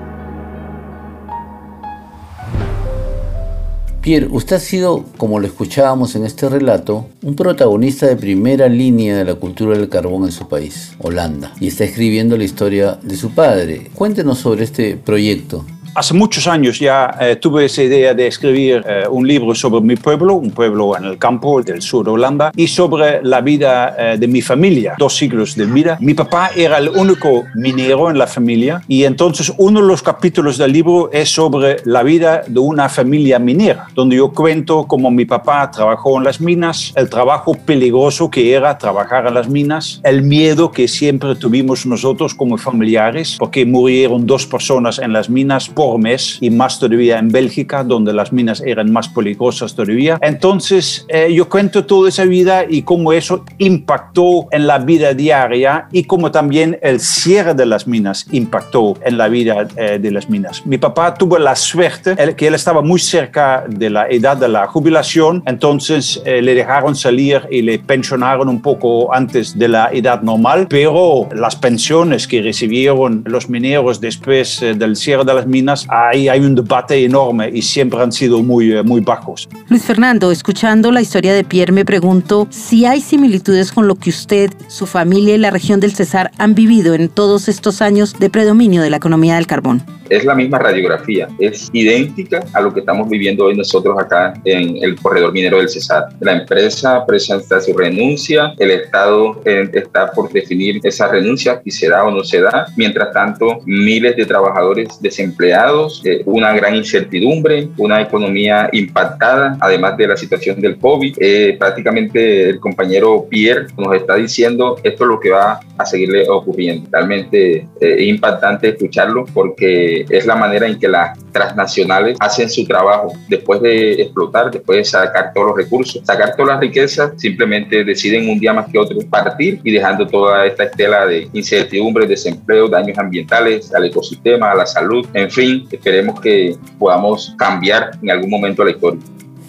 Pierre, 4.01 4.27
usted 4.29 4.57
ha 4.57 4.59
sido, 4.59 5.03
como 5.17 5.39
lo 5.39 5.47
escuchábamos 5.47 6.15
en 6.15 6.25
este 6.25 6.47
relato, 6.47 7.09
un 7.23 7.35
protagonista 7.35 8.05
de 8.05 8.17
primera 8.17 8.69
línea 8.69 9.17
de 9.17 9.25
la 9.25 9.33
cultura 9.33 9.75
del 9.75 9.89
carbón 9.89 10.25
en 10.25 10.31
su 10.31 10.47
país, 10.47 10.95
Holanda, 10.99 11.53
y 11.59 11.67
está 11.67 11.85
escribiendo 11.85 12.37
la 12.37 12.43
historia 12.43 12.99
de 13.01 13.17
su 13.17 13.31
padre. 13.31 13.89
Cuéntenos 13.95 14.37
sobre 14.37 14.63
este 14.63 14.95
proyecto. 14.95 15.65
Hace 15.97 16.13
muchos 16.13 16.45
años 16.45 16.77
ya 16.77 17.17
eh, 17.19 17.37
tuve 17.37 17.65
esa 17.65 17.81
idea 17.81 18.13
de 18.13 18.27
escribir 18.27 18.85
eh, 18.87 19.05
un 19.09 19.27
libro 19.27 19.55
sobre 19.55 19.81
mi 19.81 19.95
pueblo, 19.95 20.35
un 20.35 20.51
pueblo 20.51 20.95
en 20.95 21.05
el 21.05 21.17
campo 21.17 21.59
del 21.63 21.81
sur 21.81 22.05
de 22.05 22.11
Holanda, 22.11 22.51
y 22.55 22.67
sobre 22.67 23.23
la 23.23 23.41
vida 23.41 23.95
eh, 23.97 24.15
de 24.15 24.27
mi 24.27 24.43
familia, 24.43 24.93
dos 24.99 25.15
siglos 25.15 25.55
de 25.55 25.65
vida. 25.65 25.97
Mi 25.99 26.13
papá 26.13 26.51
era 26.55 26.77
el 26.77 26.89
único 26.89 27.45
minero 27.55 28.11
en 28.11 28.19
la 28.19 28.27
familia 28.27 28.83
y 28.87 29.05
entonces 29.05 29.51
uno 29.57 29.81
de 29.81 29.87
los 29.87 30.03
capítulos 30.03 30.59
del 30.59 30.71
libro 30.71 31.09
es 31.11 31.29
sobre 31.29 31.77
la 31.85 32.03
vida 32.03 32.43
de 32.45 32.59
una 32.59 32.89
familia 32.89 33.39
minera, 33.39 33.87
donde 33.95 34.17
yo 34.17 34.31
cuento 34.31 34.85
cómo 34.85 35.09
mi 35.09 35.25
papá 35.25 35.71
trabajó 35.71 36.19
en 36.19 36.25
las 36.25 36.39
minas, 36.39 36.93
el 36.95 37.09
trabajo 37.09 37.55
peligroso 37.55 38.29
que 38.29 38.53
era 38.53 38.77
trabajar 38.77 39.25
en 39.25 39.33
las 39.33 39.49
minas, 39.49 39.99
el 40.03 40.21
miedo 40.21 40.71
que 40.71 40.87
siempre 40.87 41.33
tuvimos 41.33 41.87
nosotros 41.87 42.35
como 42.35 42.55
familiares, 42.59 43.35
porque 43.39 43.65
murieron 43.65 44.27
dos 44.27 44.45
personas 44.45 44.99
en 44.99 45.11
las 45.11 45.27
minas 45.27 45.67
por 45.67 45.86
enormes 45.87 46.37
y 46.41 46.49
más 46.49 46.79
todavía 46.79 47.19
en 47.19 47.29
Bélgica, 47.29 47.83
donde 47.83 48.13
las 48.13 48.31
minas 48.31 48.61
eran 48.65 48.91
más 48.91 49.07
peligrosas 49.09 49.73
todavía. 49.73 50.17
Entonces, 50.21 51.05
eh, 51.09 51.33
yo 51.33 51.47
cuento 51.49 51.85
toda 51.85 52.09
esa 52.09 52.25
vida 52.25 52.65
y 52.67 52.81
cómo 52.81 53.13
eso 53.13 53.43
impactó 53.57 54.47
en 54.51 54.67
la 54.67 54.79
vida 54.79 55.13
diaria 55.13 55.87
y 55.91 56.03
cómo 56.03 56.31
también 56.31 56.77
el 56.81 56.99
cierre 56.99 57.53
de 57.53 57.65
las 57.65 57.87
minas 57.87 58.25
impactó 58.31 58.95
en 59.03 59.17
la 59.17 59.27
vida 59.27 59.67
eh, 59.75 59.99
de 59.99 60.11
las 60.11 60.29
minas. 60.29 60.65
Mi 60.65 60.77
papá 60.77 61.13
tuvo 61.13 61.37
la 61.37 61.55
suerte 61.55 62.15
que 62.35 62.47
él 62.47 62.55
estaba 62.55 62.81
muy 62.81 62.99
cerca 62.99 63.65
de 63.67 63.89
la 63.89 64.07
edad 64.09 64.37
de 64.37 64.47
la 64.47 64.67
jubilación, 64.67 65.43
entonces 65.45 66.21
eh, 66.25 66.41
le 66.41 66.53
dejaron 66.53 66.95
salir 66.95 67.41
y 67.49 67.61
le 67.61 67.79
pensionaron 67.79 68.49
un 68.49 68.61
poco 68.61 69.13
antes 69.13 69.57
de 69.57 69.67
la 69.67 69.89
edad 69.91 70.21
normal, 70.21 70.67
pero 70.69 71.27
las 71.33 71.55
pensiones 71.55 72.27
que 72.27 72.41
recibieron 72.41 73.23
los 73.25 73.49
mineros 73.49 73.99
después 74.01 74.61
eh, 74.61 74.73
del 74.73 74.95
cierre 74.95 75.23
de 75.23 75.33
las 75.33 75.47
minas, 75.47 75.76
ahí 75.89 76.29
hay 76.29 76.39
un 76.39 76.55
debate 76.55 77.03
enorme 77.03 77.49
y 77.53 77.61
siempre 77.61 78.01
han 78.01 78.11
sido 78.11 78.41
muy, 78.41 78.83
muy 78.83 79.01
bajos. 79.01 79.47
Luis 79.69 79.83
Fernando, 79.83 80.31
escuchando 80.31 80.91
la 80.91 81.01
historia 81.01 81.33
de 81.33 81.43
Pierre, 81.43 81.71
me 81.71 81.85
pregunto 81.85 82.47
si 82.49 82.85
hay 82.85 83.01
similitudes 83.01 83.71
con 83.71 83.87
lo 83.87 83.95
que 83.95 84.09
usted, 84.09 84.51
su 84.67 84.85
familia 84.85 85.35
y 85.35 85.37
la 85.37 85.51
región 85.51 85.79
del 85.79 85.93
Cesar 85.93 86.31
han 86.37 86.55
vivido 86.55 86.93
en 86.93 87.09
todos 87.09 87.47
estos 87.47 87.81
años 87.81 88.17
de 88.19 88.29
predominio 88.29 88.81
de 88.81 88.89
la 88.89 88.97
economía 88.97 89.35
del 89.35 89.47
carbón 89.47 89.83
es 90.09 90.25
la 90.25 90.35
misma 90.35 90.59
radiografía, 90.59 91.27
es 91.39 91.69
idéntica 91.73 92.43
a 92.53 92.61
lo 92.61 92.73
que 92.73 92.81
estamos 92.81 93.09
viviendo 93.09 93.45
hoy 93.45 93.55
nosotros 93.55 93.97
acá 93.99 94.33
en 94.45 94.77
el 94.83 94.95
corredor 94.95 95.33
minero 95.33 95.57
del 95.57 95.69
Cesar. 95.69 96.07
La 96.19 96.33
empresa 96.33 97.05
presenta 97.05 97.59
su 97.59 97.73
renuncia, 97.73 98.53
el 98.57 98.71
Estado 98.71 99.41
eh, 99.45 99.69
está 99.73 100.11
por 100.11 100.31
definir 100.31 100.79
esa 100.83 101.07
renuncia, 101.07 101.61
si 101.63 101.71
se 101.71 101.89
da 101.89 102.03
o 102.05 102.11
no 102.11 102.23
se 102.23 102.41
da. 102.41 102.67
Mientras 102.75 103.11
tanto, 103.13 103.59
miles 103.65 104.15
de 104.15 104.25
trabajadores 104.25 105.01
desempleados, 105.01 105.66
eh, 106.03 106.21
una 106.25 106.53
gran 106.53 106.75
incertidumbre, 106.75 107.69
una 107.77 108.01
economía 108.01 108.69
impactada, 108.71 109.57
además 109.59 109.97
de 109.97 110.07
la 110.07 110.17
situación 110.17 110.61
del 110.61 110.77
COVID. 110.77 111.15
Eh, 111.19 111.55
prácticamente 111.59 112.49
el 112.49 112.59
compañero 112.59 113.25
Pierre 113.29 113.67
nos 113.77 113.95
está 113.95 114.15
diciendo 114.15 114.77
esto 114.83 115.03
es 115.03 115.09
lo 115.09 115.19
que 115.19 115.31
va 115.31 115.59
a 115.77 115.85
seguirle 115.85 116.27
ocurriendo. 116.29 116.89
Realmente 116.91 117.67
es 117.79 118.01
impactante 118.01 118.69
escucharlo 118.69 119.25
porque 119.33 120.05
es 120.09 120.25
la 120.25 120.35
manera 120.35 120.67
en 120.67 120.79
que 120.79 120.87
las 120.87 121.17
transnacionales 121.31 122.17
hacen 122.19 122.49
su 122.49 122.65
trabajo. 122.65 123.13
Después 123.27 123.61
de 123.61 124.01
explotar, 124.01 124.51
después 124.51 124.77
de 124.77 124.83
sacar 124.83 125.31
todos 125.33 125.47
los 125.47 125.57
recursos, 125.57 126.01
sacar 126.03 126.35
todas 126.35 126.53
las 126.53 126.59
riquezas, 126.59 127.11
simplemente 127.17 127.83
deciden 127.83 128.29
un 128.29 128.39
día 128.39 128.53
más 128.53 128.67
que 128.71 128.77
otro 128.77 128.97
partir 129.09 129.59
y 129.63 129.71
dejando 129.71 130.07
toda 130.07 130.45
esta 130.45 130.63
estela 130.63 131.05
de 131.05 131.29
incertidumbre, 131.33 132.07
desempleo, 132.07 132.67
daños 132.67 132.97
ambientales 132.97 133.73
al 133.73 133.85
ecosistema, 133.85 134.51
a 134.51 134.55
la 134.55 134.65
salud. 134.65 135.05
En 135.13 135.29
fin, 135.29 135.46
esperemos 135.71 136.19
que 136.21 136.57
podamos 136.77 137.33
cambiar 137.37 137.91
en 138.01 138.11
algún 138.11 138.29
momento 138.29 138.63
la 138.63 138.71
historia. 138.71 138.99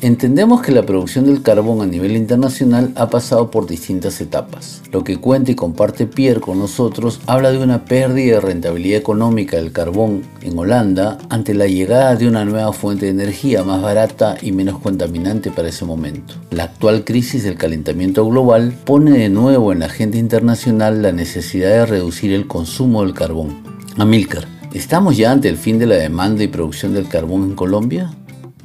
Entendemos 0.00 0.62
que 0.62 0.70
la 0.70 0.86
producción 0.86 1.24
del 1.24 1.42
carbón 1.42 1.80
a 1.80 1.86
nivel 1.86 2.16
internacional 2.16 2.92
ha 2.94 3.10
pasado 3.10 3.50
por 3.50 3.66
distintas 3.66 4.20
etapas. 4.20 4.80
Lo 4.92 5.02
que 5.02 5.16
cuenta 5.16 5.50
y 5.50 5.56
comparte 5.56 6.06
Pierre 6.06 6.40
con 6.40 6.60
nosotros 6.60 7.20
habla 7.26 7.50
de 7.50 7.58
una 7.58 7.84
pérdida 7.84 8.36
de 8.36 8.40
rentabilidad 8.40 9.00
económica 9.00 9.56
del 9.56 9.72
carbón 9.72 10.22
en 10.40 10.56
Holanda 10.56 11.18
ante 11.30 11.52
la 11.52 11.66
llegada 11.66 12.14
de 12.14 12.28
una 12.28 12.44
nueva 12.44 12.72
fuente 12.72 13.06
de 13.06 13.10
energía 13.10 13.64
más 13.64 13.82
barata 13.82 14.36
y 14.40 14.52
menos 14.52 14.78
contaminante 14.78 15.50
para 15.50 15.68
ese 15.68 15.84
momento. 15.84 16.34
La 16.52 16.64
actual 16.64 17.02
crisis 17.02 17.42
del 17.42 17.56
calentamiento 17.56 18.24
global 18.24 18.72
pone 18.84 19.18
de 19.18 19.30
nuevo 19.30 19.72
en 19.72 19.80
la 19.80 19.86
agenda 19.86 20.16
internacional 20.16 21.02
la 21.02 21.10
necesidad 21.10 21.70
de 21.70 21.86
reducir 21.86 22.32
el 22.32 22.46
consumo 22.46 23.02
del 23.02 23.14
carbón. 23.14 23.64
Amilcar, 23.96 24.46
¿estamos 24.72 25.16
ya 25.16 25.32
ante 25.32 25.48
el 25.48 25.56
fin 25.56 25.78
de 25.78 25.86
la 25.86 25.96
demanda 25.96 26.42
y 26.42 26.48
producción 26.48 26.94
del 26.94 27.08
carbón 27.08 27.44
en 27.44 27.54
Colombia? 27.54 28.10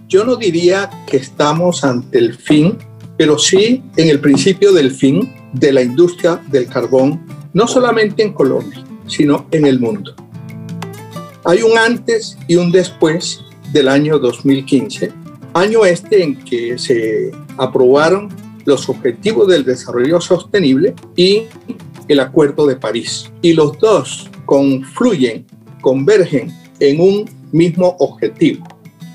Yo 0.07 0.23
no 0.23 0.35
diría 0.35 0.89
que 1.07 1.17
estamos 1.17 1.83
ante 1.83 2.17
el 2.19 2.35
fin, 2.35 2.77
pero 3.17 3.37
sí 3.37 3.81
en 3.97 4.09
el 4.09 4.19
principio 4.19 4.73
del 4.73 4.91
fin 4.91 5.33
de 5.53 5.71
la 5.71 5.81
industria 5.81 6.41
del 6.51 6.67
carbón, 6.67 7.25
no 7.53 7.67
solamente 7.67 8.23
en 8.23 8.33
Colombia, 8.33 8.83
sino 9.07 9.47
en 9.51 9.65
el 9.65 9.79
mundo. 9.79 10.15
Hay 11.45 11.61
un 11.61 11.77
antes 11.77 12.37
y 12.47 12.55
un 12.55 12.71
después 12.71 13.41
del 13.71 13.87
año 13.87 14.19
2015, 14.19 15.11
año 15.53 15.85
este 15.85 16.23
en 16.23 16.43
que 16.43 16.77
se 16.77 17.31
aprobaron 17.57 18.29
los 18.65 18.87
Objetivos 18.89 19.47
del 19.47 19.65
Desarrollo 19.65 20.21
Sostenible 20.21 20.93
y 21.15 21.43
el 22.07 22.19
Acuerdo 22.19 22.65
de 22.65 22.75
París. 22.75 23.31
Y 23.41 23.53
los 23.53 23.77
dos 23.79 24.29
confluyen, 24.45 25.45
convergen 25.83 26.51
en 26.79 26.99
un 26.99 27.29
mismo 27.51 27.95
objetivo, 27.99 28.65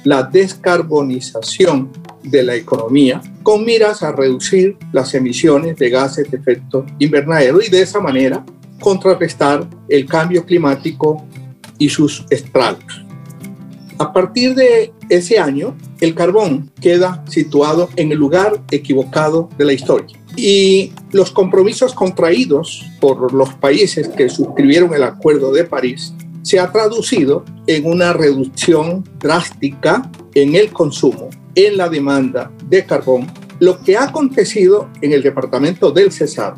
la 0.05 0.23
descarbonización 0.23 1.91
de 2.23 2.43
la 2.45 2.55
economía 2.55 3.21
con 3.43 3.65
miras 3.65 4.03
a 4.03 4.13
reducir 4.13 4.77
las 4.93 5.15
emisiones 5.15 5.77
de 5.77 5.89
gases 5.89 6.31
de 6.31 6.37
efecto 6.37 6.85
invernadero 6.99 7.61
y 7.61 7.69
de 7.71 7.81
esa 7.81 8.01
manera 8.01 8.45
contrarrestar 8.81 9.67
el 9.89 10.05
cambio 10.07 10.45
climático 10.45 11.25
y 11.79 11.89
sus 11.89 12.25
estragos. 12.31 13.03
A 13.99 14.13
partir 14.13 14.55
de 14.55 14.93
ese 15.09 15.39
año, 15.39 15.75
el 16.01 16.15
carbón 16.15 16.71
queda 16.81 17.25
situado 17.29 17.89
en 17.97 18.13
el 18.13 18.19
lugar 18.19 18.61
equivocado 18.71 19.49
de 19.57 19.65
la 19.65 19.73
historia. 19.73 20.17
Y 20.37 20.93
los 21.11 21.33
compromisos 21.33 21.95
contraídos 21.95 22.85
por 23.01 23.33
los 23.33 23.55
países 23.55 24.07
que 24.09 24.29
suscribieron 24.29 24.95
el 24.95 25.03
Acuerdo 25.03 25.51
de 25.51 25.65
París 25.65 26.15
se 26.49 26.59
ha 26.59 26.73
traducido 26.73 27.45
en 27.67 27.85
una 27.85 28.15
reducción 28.15 29.05
drástica 29.19 30.11
en 30.33 30.55
el 30.55 30.73
consumo, 30.73 31.29
en 31.55 31.77
la 31.77 31.91
demanda 31.91 32.51
de 32.71 32.87
carbón, 32.87 33.27
lo 33.59 33.79
que 33.83 33.99
ha 33.99 34.05
acontecido 34.05 34.89
en 35.03 35.13
el 35.13 35.23
departamento 35.23 35.91
del 35.91 36.11
Cesar. 36.11 36.55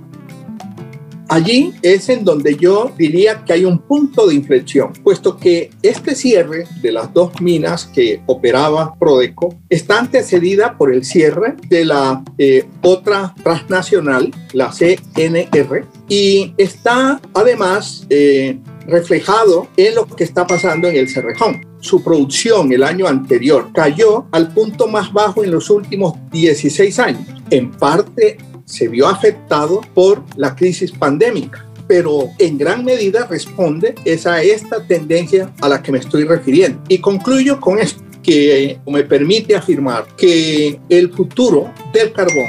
Allí 1.28 1.72
es 1.82 2.08
en 2.08 2.24
donde 2.24 2.54
yo 2.56 2.92
diría 2.96 3.44
que 3.44 3.52
hay 3.52 3.64
un 3.64 3.78
punto 3.78 4.28
de 4.28 4.34
inflexión, 4.36 4.92
puesto 5.02 5.36
que 5.36 5.70
este 5.82 6.14
cierre 6.14 6.66
de 6.82 6.92
las 6.92 7.12
dos 7.12 7.40
minas 7.40 7.86
que 7.86 8.22
operaba 8.26 8.94
Prodeco 8.96 9.56
está 9.68 9.98
antecedida 9.98 10.76
por 10.78 10.92
el 10.92 11.04
cierre 11.04 11.56
de 11.68 11.84
la 11.84 12.22
eh, 12.38 12.64
otra 12.82 13.34
transnacional, 13.42 14.30
la 14.52 14.70
CNR, 14.70 15.84
y 16.08 16.54
está 16.58 17.20
además 17.34 18.06
eh, 18.08 18.58
reflejado 18.86 19.68
en 19.76 19.94
lo 19.94 20.06
que 20.06 20.24
está 20.24 20.46
pasando 20.46 20.88
en 20.88 20.96
el 20.96 21.08
Cerrejón. 21.08 21.66
Su 21.80 22.02
producción 22.02 22.72
el 22.72 22.82
año 22.82 23.06
anterior 23.06 23.70
cayó 23.72 24.26
al 24.32 24.52
punto 24.52 24.88
más 24.88 25.12
bajo 25.12 25.44
en 25.44 25.50
los 25.50 25.70
últimos 25.70 26.14
16 26.32 26.98
años. 26.98 27.26
En 27.50 27.70
parte 27.70 28.38
se 28.64 28.88
vio 28.88 29.08
afectado 29.08 29.80
por 29.94 30.22
la 30.36 30.54
crisis 30.54 30.92
pandémica 30.92 31.66
pero 31.90 32.30
en 32.38 32.56
gran 32.56 32.84
medida 32.84 33.26
responde 33.26 33.96
a 34.24 34.42
esta 34.42 34.86
tendencia 34.86 35.52
a 35.60 35.68
la 35.68 35.82
que 35.82 35.90
me 35.90 35.98
estoy 35.98 36.22
refiriendo. 36.22 36.80
Y 36.86 36.98
concluyo 36.98 37.58
con 37.58 37.80
esto, 37.80 38.00
que 38.22 38.78
me 38.86 39.02
permite 39.02 39.56
afirmar 39.56 40.06
que 40.16 40.78
el 40.88 41.10
futuro 41.10 41.72
del 41.92 42.12
carbón 42.12 42.46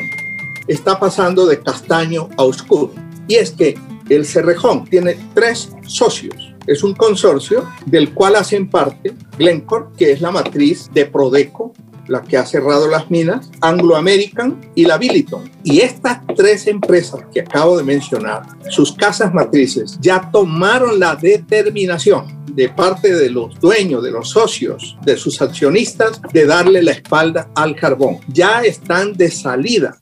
está 0.68 1.00
pasando 1.00 1.48
de 1.48 1.60
castaño 1.60 2.30
a 2.38 2.44
oscuro. 2.44 2.94
Y 3.28 3.36
es 3.36 3.50
que 3.50 3.76
el 4.16 4.26
Cerrejón 4.26 4.86
tiene 4.86 5.18
tres 5.34 5.70
socios. 5.88 6.54
Es 6.68 6.84
un 6.84 6.94
consorcio 6.94 7.68
del 7.86 8.14
cual 8.14 8.36
hacen 8.36 8.70
parte 8.70 9.14
Glencore, 9.38 9.86
que 9.98 10.12
es 10.12 10.22
la 10.22 10.32
matriz 10.32 10.90
de 10.94 11.06
Prodeco, 11.06 11.74
la 12.08 12.22
que 12.22 12.36
ha 12.36 12.46
cerrado 12.46 12.88
las 12.88 13.10
minas, 13.10 13.50
Anglo 13.62 13.96
American 13.96 14.60
y 14.76 14.86
la 14.86 14.98
Billiton. 14.98 15.50
Y 15.64 15.80
estas 15.80 16.20
tres 16.36 16.68
empresas 16.68 17.22
que 17.34 17.42
acabo 17.42 17.78
de 17.78 17.84
mencionar, 17.84 18.44
sus 18.70 18.94
casas 18.94 19.34
matrices, 19.34 19.98
ya 20.02 20.30
tomaron 20.32 21.00
la 21.00 21.16
determinación 21.16 22.46
de 22.54 22.68
parte 22.68 23.16
de 23.16 23.30
los 23.30 23.58
dueños, 23.60 24.04
de 24.04 24.12
los 24.12 24.30
socios, 24.30 24.98
de 25.04 25.16
sus 25.16 25.42
accionistas, 25.42 26.22
de 26.34 26.46
darle 26.46 26.84
la 26.84 26.92
espalda 26.92 27.50
al 27.56 27.76
carbón. 27.76 28.20
Ya 28.28 28.62
están 28.62 29.14
de 29.14 29.32
salida 29.32 29.98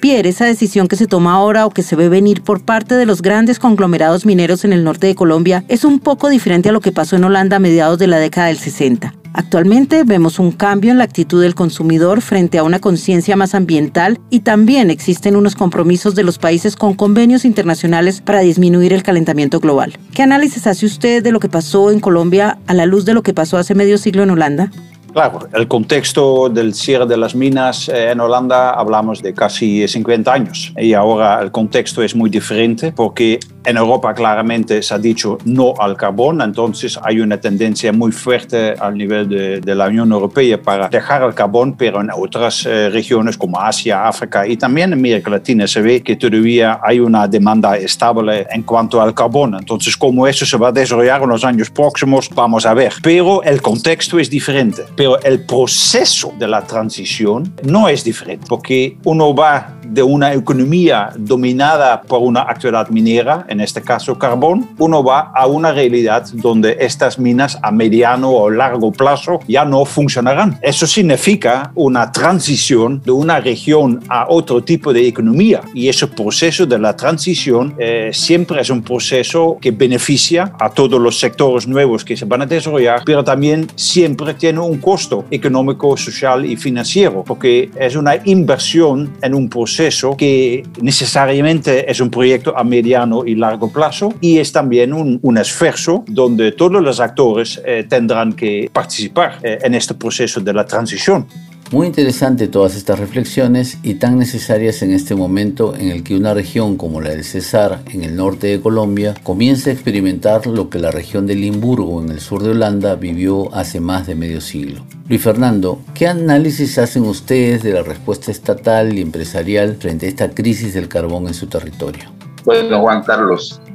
Pierre, 0.00 0.28
esa 0.28 0.44
decisión 0.44 0.88
que 0.88 0.96
se 0.96 1.06
toma 1.06 1.32
ahora 1.32 1.64
o 1.64 1.70
que 1.70 1.82
se 1.82 1.96
ve 1.96 2.08
venir 2.08 2.42
por 2.42 2.64
parte 2.64 2.94
de 2.94 3.06
los 3.06 3.22
grandes 3.22 3.58
conglomerados 3.58 4.26
mineros 4.26 4.64
en 4.64 4.72
el 4.72 4.84
norte 4.84 5.06
de 5.06 5.14
Colombia 5.14 5.64
es 5.68 5.84
un 5.84 6.00
poco 6.00 6.28
diferente 6.28 6.68
a 6.68 6.72
lo 6.72 6.80
que 6.80 6.92
pasó 6.92 7.16
en 7.16 7.24
Holanda 7.24 7.56
a 7.56 7.60
mediados 7.60 7.98
de 7.98 8.06
la 8.06 8.18
década 8.18 8.48
del 8.48 8.58
60. 8.58 9.14
Actualmente 9.32 10.02
vemos 10.04 10.38
un 10.38 10.50
cambio 10.50 10.92
en 10.92 10.98
la 10.98 11.04
actitud 11.04 11.42
del 11.42 11.54
consumidor 11.54 12.22
frente 12.22 12.56
a 12.56 12.62
una 12.62 12.78
conciencia 12.78 13.36
más 13.36 13.54
ambiental 13.54 14.18
y 14.30 14.40
también 14.40 14.90
existen 14.90 15.36
unos 15.36 15.54
compromisos 15.54 16.14
de 16.14 16.22
los 16.22 16.38
países 16.38 16.74
con 16.74 16.94
convenios 16.94 17.44
internacionales 17.44 18.22
para 18.22 18.40
disminuir 18.40 18.94
el 18.94 19.02
calentamiento 19.02 19.60
global. 19.60 19.98
¿Qué 20.14 20.22
análisis 20.22 20.66
hace 20.66 20.86
usted 20.86 21.22
de 21.22 21.32
lo 21.32 21.40
que 21.40 21.50
pasó 21.50 21.90
en 21.90 22.00
Colombia 22.00 22.58
a 22.66 22.72
la 22.72 22.86
luz 22.86 23.04
de 23.04 23.12
lo 23.12 23.22
que 23.22 23.34
pasó 23.34 23.58
hace 23.58 23.74
medio 23.74 23.98
siglo 23.98 24.22
en 24.22 24.30
Holanda? 24.30 24.70
Claro, 25.16 25.48
el 25.54 25.66
contexto 25.66 26.50
del 26.50 26.74
cierre 26.74 27.06
de 27.06 27.16
las 27.16 27.34
minas 27.34 27.88
eh, 27.88 28.10
en 28.10 28.20
Holanda 28.20 28.72
hablamos 28.72 29.22
de 29.22 29.32
casi 29.32 29.88
50 29.88 30.30
años 30.30 30.74
y 30.76 30.92
ahora 30.92 31.40
el 31.40 31.50
contexto 31.50 32.02
es 32.02 32.14
muy 32.14 32.28
diferente 32.28 32.92
porque 32.92 33.40
en 33.64 33.78
Europa 33.78 34.12
claramente 34.12 34.82
se 34.82 34.92
ha 34.92 34.98
dicho 34.98 35.38
no 35.46 35.72
al 35.78 35.96
carbón, 35.96 36.42
entonces 36.42 37.00
hay 37.02 37.20
una 37.20 37.40
tendencia 37.40 37.92
muy 37.92 38.12
fuerte 38.12 38.74
al 38.78 38.96
nivel 38.96 39.28
de, 39.62 39.74
la 39.74 39.86
Unión 39.88 40.12
Europea 40.12 40.60
para 40.60 40.88
dejar 40.88 41.22
el 41.22 41.34
carbón, 41.34 41.76
pero 41.76 42.00
en 42.02 42.10
otras 42.14 42.66
eh, 42.66 42.90
regiones 42.90 43.38
como 43.38 43.58
Asia, 43.58 44.06
África 44.06 44.46
y 44.46 44.58
también 44.58 44.92
en 44.92 44.98
América 44.98 45.30
Latina 45.30 45.66
se 45.66 45.80
ve 45.80 46.02
que 46.02 46.16
todavía 46.16 46.78
hay 46.82 47.00
una 47.00 47.26
demanda 47.26 47.76
estable 47.78 48.46
en 48.50 48.62
cuanto 48.62 49.00
al 49.00 49.14
carbón. 49.14 49.56
Entonces, 49.58 49.96
cómo 49.96 50.26
eso 50.26 50.46
se 50.46 50.56
va 50.56 50.68
a 50.68 50.72
desarrollar 50.72 51.22
en 51.22 51.28
los 51.30 51.44
años 51.44 51.70
próximos, 51.70 52.30
vamos 52.34 52.66
a 52.66 52.74
ver. 52.74 52.92
Pero 53.02 53.42
el 53.42 53.60
contexto 53.60 54.18
es 54.18 54.30
diferente, 54.30 54.84
pero 54.94 55.05
el 55.14 55.44
proceso 55.44 56.32
de 56.38 56.48
la 56.48 56.62
transición 56.62 57.54
no 57.62 57.88
es 57.88 58.02
diferente, 58.02 58.46
porque 58.48 58.96
uno 59.04 59.34
va 59.34 59.76
de 59.88 60.02
una 60.02 60.34
economía 60.34 61.10
dominada 61.16 62.02
por 62.02 62.20
una 62.20 62.42
actividad 62.42 62.88
minera, 62.88 63.46
en 63.48 63.60
este 63.60 63.82
caso 63.82 64.18
carbón, 64.18 64.68
uno 64.78 65.04
va 65.04 65.32
a 65.34 65.46
una 65.46 65.72
realidad 65.72 66.26
donde 66.32 66.76
estas 66.80 67.18
minas 67.18 67.58
a 67.62 67.70
mediano 67.70 68.30
o 68.30 68.50
largo 68.50 68.92
plazo 68.92 69.40
ya 69.46 69.64
no 69.64 69.84
funcionarán. 69.84 70.58
Eso 70.62 70.86
significa 70.86 71.70
una 71.74 72.10
transición 72.10 73.00
de 73.04 73.12
una 73.12 73.40
región 73.40 74.00
a 74.08 74.26
otro 74.28 74.62
tipo 74.62 74.92
de 74.92 75.06
economía 75.06 75.62
y 75.74 75.88
ese 75.88 76.06
proceso 76.06 76.66
de 76.66 76.78
la 76.78 76.96
transición 76.96 77.74
eh, 77.78 78.10
siempre 78.12 78.60
es 78.60 78.70
un 78.70 78.82
proceso 78.82 79.58
que 79.60 79.70
beneficia 79.70 80.52
a 80.58 80.70
todos 80.70 81.00
los 81.00 81.18
sectores 81.18 81.66
nuevos 81.66 82.04
que 82.04 82.16
se 82.16 82.24
van 82.24 82.42
a 82.42 82.46
desarrollar, 82.46 83.02
pero 83.04 83.22
también 83.22 83.68
siempre 83.76 84.34
tiene 84.34 84.60
un 84.60 84.78
costo 84.86 85.24
económico, 85.32 85.96
social 85.96 86.46
y 86.46 86.54
financiero, 86.54 87.24
porque 87.24 87.70
es 87.76 87.96
una 87.96 88.14
inversión 88.24 89.14
en 89.20 89.34
un 89.34 89.48
proceso 89.48 90.16
que 90.16 90.62
necesariamente 90.80 91.90
es 91.90 91.98
un 91.98 92.08
proyecto 92.08 92.56
a 92.56 92.62
mediano 92.62 93.26
y 93.26 93.34
largo 93.34 93.68
plazo 93.68 94.14
y 94.20 94.38
es 94.38 94.52
también 94.52 94.92
un, 94.92 95.18
un 95.22 95.38
esfuerzo 95.38 96.04
donde 96.06 96.52
todos 96.52 96.80
los 96.80 97.00
actores 97.00 97.60
eh, 97.66 97.84
tendrán 97.88 98.34
que 98.34 98.70
participar 98.72 99.40
eh, 99.42 99.58
en 99.60 99.74
este 99.74 99.94
proceso 99.94 100.40
de 100.40 100.52
la 100.52 100.64
transición. 100.64 101.26
Muy 101.72 101.88
interesante 101.88 102.46
todas 102.46 102.76
estas 102.76 103.00
reflexiones 103.00 103.78
y 103.82 103.94
tan 103.94 104.18
necesarias 104.18 104.82
en 104.82 104.92
este 104.92 105.16
momento 105.16 105.74
en 105.74 105.88
el 105.88 106.04
que 106.04 106.14
una 106.14 106.32
región 106.32 106.76
como 106.76 107.00
la 107.00 107.10
del 107.10 107.24
Cesar, 107.24 107.80
en 107.92 108.04
el 108.04 108.14
norte 108.14 108.46
de 108.46 108.60
Colombia, 108.60 109.14
comienza 109.24 109.70
a 109.70 109.72
experimentar 109.72 110.46
lo 110.46 110.70
que 110.70 110.78
la 110.78 110.92
región 110.92 111.26
de 111.26 111.34
Limburgo, 111.34 112.00
en 112.00 112.10
el 112.10 112.20
sur 112.20 112.44
de 112.44 112.50
Holanda, 112.50 112.94
vivió 112.94 113.52
hace 113.52 113.80
más 113.80 114.06
de 114.06 114.14
medio 114.14 114.40
siglo. 114.40 114.86
Luis 115.08 115.20
Fernando, 115.20 115.80
¿qué 115.92 116.06
análisis 116.06 116.78
hacen 116.78 117.02
ustedes 117.02 117.64
de 117.64 117.72
la 117.72 117.82
respuesta 117.82 118.30
estatal 118.30 118.96
y 118.96 119.00
empresarial 119.00 119.74
frente 119.74 120.06
a 120.06 120.08
esta 120.08 120.30
crisis 120.30 120.72
del 120.72 120.86
carbón 120.86 121.26
en 121.26 121.34
su 121.34 121.48
territorio? 121.48 122.04
Bueno, 122.44 122.80
Juan 122.80 123.02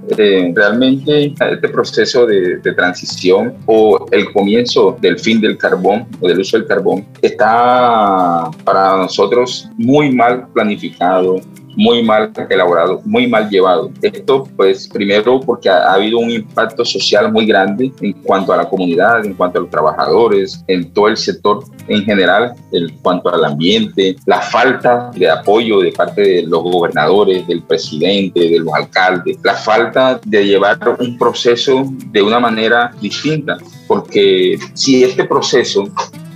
realmente 0.10 1.34
este 1.40 1.70
proceso 1.70 2.26
de, 2.26 2.60
transición 2.76 3.56
o 3.66 4.06
el 4.12 4.32
comienzo 4.32 4.98
del 5.02 5.20
fin 5.20 5.42
del 5.42 5.58
carbón 5.58 6.08
o 6.20 6.28
del 6.28 6.40
uso 6.40 6.58
del 6.58 6.66
carbón 6.68 7.06
está 7.22 8.50
para 8.64 8.98
nosotros 8.98 9.70
muy 9.78 10.12
mal 10.12 10.48
planificado, 10.54 11.42
muy 11.76 12.04
mal 12.04 12.32
elaborado, 12.50 13.02
muy 13.06 13.28
mal 13.28 13.50
llevado. 13.50 13.92
Esto, 14.02 14.48
pues, 14.56 14.88
primero 14.88 15.40
porque 15.40 15.70
ha, 15.70 15.94
habido 15.94 16.20
un 16.20 16.32
impacto 16.32 16.86
social 16.86 17.32
muy 17.32 17.46
grande 17.46 17.92
en 18.02 18.14
cuanto 18.14 18.54
a 18.54 18.58
la 18.58 18.70
comunidad, 18.70 19.26
en 19.26 19.34
cuanto 19.34 19.60
a 19.60 19.62
los 19.62 19.70
trabajadores, 19.70 20.64
en 20.68 20.92
todo 20.94 21.08
el 21.08 21.18
sector 21.18 21.64
en 21.88 22.04
general, 22.04 22.54
en 22.72 22.90
cuanto 23.02 23.34
al 23.34 23.44
ambiente, 23.46 24.16
la 24.26 24.42
falta 24.42 25.12
de 25.16 25.30
apoyo 25.30 25.80
de 25.80 25.92
parte 25.92 26.22
de 26.22 26.44
los 26.44 26.64
gobernadores, 26.64 27.48
del 27.48 27.62
presidente, 27.64 28.40
de 28.40 28.60
los 28.60 28.74
alcaldes, 28.74 29.38
la 29.44 29.56
falta 29.56 30.20
de 30.26 30.46
llevar 30.46 30.78
un 31.00 31.18
proceso 31.18 31.86
de 32.12 32.22
una 32.22 32.40
manera 32.40 32.92
distinta, 33.02 33.58
porque 33.88 34.58
si 34.74 35.04
este 35.04 35.26
proceso 35.26 35.88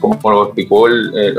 como 0.09 0.31
lo 0.31 0.45
explicó 0.45 0.87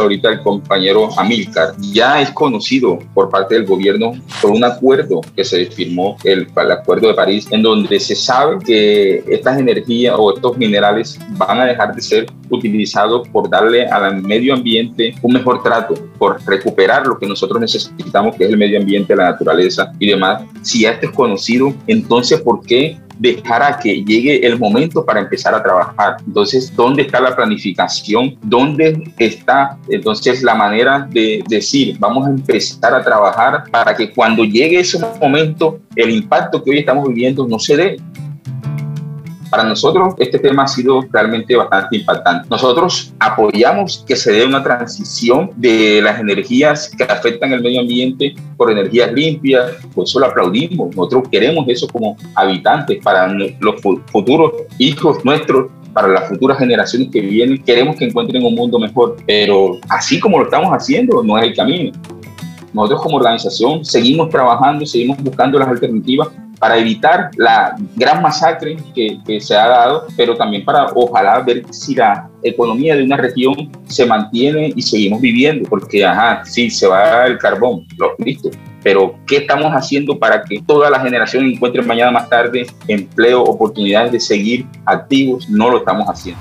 ahorita 0.00 0.30
el 0.30 0.40
compañero 0.40 1.08
Amilcar, 1.18 1.74
ya 1.78 2.20
es 2.20 2.30
conocido 2.30 2.98
por 3.14 3.30
parte 3.30 3.54
del 3.54 3.66
gobierno 3.66 4.12
por 4.40 4.50
un 4.50 4.64
acuerdo 4.64 5.20
que 5.34 5.44
se 5.44 5.66
firmó, 5.66 6.16
el, 6.24 6.48
el 6.56 6.70
Acuerdo 6.70 7.08
de 7.08 7.14
París, 7.14 7.46
en 7.50 7.62
donde 7.62 7.98
se 8.00 8.14
sabe 8.14 8.58
que 8.64 9.24
estas 9.28 9.58
energías 9.58 10.14
o 10.18 10.34
estos 10.34 10.56
minerales 10.56 11.18
van 11.30 11.60
a 11.60 11.66
dejar 11.66 11.94
de 11.94 12.02
ser 12.02 12.26
utilizados 12.50 13.28
por 13.28 13.48
darle 13.48 13.86
al 13.86 14.22
medio 14.22 14.54
ambiente 14.54 15.14
un 15.22 15.32
mejor 15.32 15.62
trato, 15.62 15.94
por 16.18 16.44
recuperar 16.46 17.06
lo 17.06 17.18
que 17.18 17.26
nosotros 17.26 17.60
necesitamos, 17.60 18.36
que 18.36 18.44
es 18.44 18.50
el 18.50 18.58
medio 18.58 18.78
ambiente, 18.78 19.14
la 19.14 19.30
naturaleza 19.30 19.92
y 19.98 20.08
demás. 20.08 20.42
Si 20.62 20.84
esto 20.84 21.06
es 21.06 21.12
conocido, 21.12 21.74
entonces 21.86 22.40
¿por 22.40 22.60
qué 22.62 22.98
dejar 23.18 23.62
a 23.62 23.78
que 23.78 24.04
llegue 24.04 24.46
el 24.46 24.58
momento 24.58 25.04
para 25.04 25.20
empezar 25.20 25.54
a 25.54 25.62
trabajar. 25.62 26.16
Entonces, 26.26 26.72
¿dónde 26.74 27.02
está 27.02 27.20
la 27.20 27.34
planificación? 27.34 28.36
¿Dónde 28.42 29.10
está 29.18 29.78
entonces 29.88 30.42
la 30.42 30.54
manera 30.54 31.08
de 31.10 31.42
decir, 31.48 31.96
vamos 31.98 32.26
a 32.26 32.30
empezar 32.30 32.94
a 32.94 33.02
trabajar 33.02 33.64
para 33.70 33.96
que 33.96 34.12
cuando 34.12 34.44
llegue 34.44 34.80
ese 34.80 34.98
momento, 35.20 35.80
el 35.94 36.10
impacto 36.10 36.62
que 36.62 36.70
hoy 36.70 36.78
estamos 36.80 37.08
viviendo 37.08 37.46
no 37.46 37.58
se 37.58 37.76
dé? 37.76 37.96
Para 39.50 39.64
nosotros 39.64 40.14
este 40.18 40.38
tema 40.38 40.64
ha 40.64 40.68
sido 40.68 41.02
realmente 41.10 41.54
bastante 41.54 41.98
impactante. 41.98 42.48
Nosotros 42.48 43.14
apoyamos 43.18 44.04
que 44.06 44.16
se 44.16 44.32
dé 44.32 44.44
una 44.44 44.62
transición 44.62 45.50
de 45.56 46.00
las 46.02 46.20
energías 46.20 46.90
que 46.96 47.04
afectan 47.04 47.52
el 47.52 47.62
medio 47.62 47.80
ambiente 47.80 48.34
por 48.56 48.70
energías 48.70 49.12
limpias, 49.12 49.72
por 49.94 50.04
eso 50.04 50.18
lo 50.18 50.26
aplaudimos. 50.26 50.94
Nosotros 50.96 51.28
queremos 51.30 51.66
eso 51.68 51.86
como 51.88 52.16
habitantes 52.34 52.98
para 53.02 53.28
los 53.28 53.80
futuros 54.10 54.52
hijos 54.78 55.24
nuestros 55.24 55.70
para 55.92 56.08
las 56.08 56.28
futuras 56.28 56.58
generaciones 56.58 57.08
que 57.10 57.22
vienen, 57.22 57.62
queremos 57.64 57.96
que 57.96 58.04
encuentren 58.04 58.44
un 58.44 58.54
mundo 58.54 58.78
mejor, 58.78 59.16
pero 59.26 59.78
así 59.88 60.20
como 60.20 60.38
lo 60.38 60.44
estamos 60.44 60.70
haciendo, 60.70 61.22
no 61.22 61.38
es 61.38 61.44
el 61.44 61.56
camino. 61.56 61.90
Nosotros 62.74 63.00
como 63.00 63.16
organización 63.16 63.82
seguimos 63.82 64.28
trabajando, 64.28 64.84
seguimos 64.84 65.16
buscando 65.22 65.58
las 65.58 65.68
alternativas 65.68 66.28
para 66.58 66.78
evitar 66.78 67.30
la 67.36 67.76
gran 67.96 68.22
masacre 68.22 68.76
que, 68.94 69.40
se 69.40 69.56
ha 69.56 69.68
dado, 69.68 70.06
pero 70.16 70.36
también 70.36 70.64
para 70.64 70.86
ojalá 70.94 71.40
ver 71.40 71.64
si 71.70 71.94
la 71.94 72.28
economía 72.42 72.96
de 72.96 73.02
una 73.02 73.16
región 73.16 73.70
se 73.86 74.06
mantiene 74.06 74.72
y 74.74 74.82
seguimos 74.82 75.20
viviendo, 75.20 75.68
porque, 75.68 76.04
ajá, 76.04 76.44
sí, 76.44 76.70
se 76.70 76.86
va 76.86 77.26
el 77.26 77.38
carbón, 77.38 77.86
lo, 77.98 78.14
listo, 78.18 78.50
pero 78.82 79.14
¿qué 79.26 79.38
estamos 79.38 79.72
haciendo 79.72 80.18
para 80.18 80.42
que 80.44 80.62
toda 80.66 80.88
la 80.90 81.00
generación 81.00 81.44
encuentre 81.44 81.82
mañana 81.82 82.10
más 82.10 82.28
tarde 82.28 82.66
empleo, 82.88 83.42
oportunidades 83.42 84.12
de 84.12 84.20
seguir 84.20 84.66
activos? 84.86 85.48
No 85.48 85.70
lo 85.70 85.78
estamos 85.78 86.06
haciendo. 86.06 86.40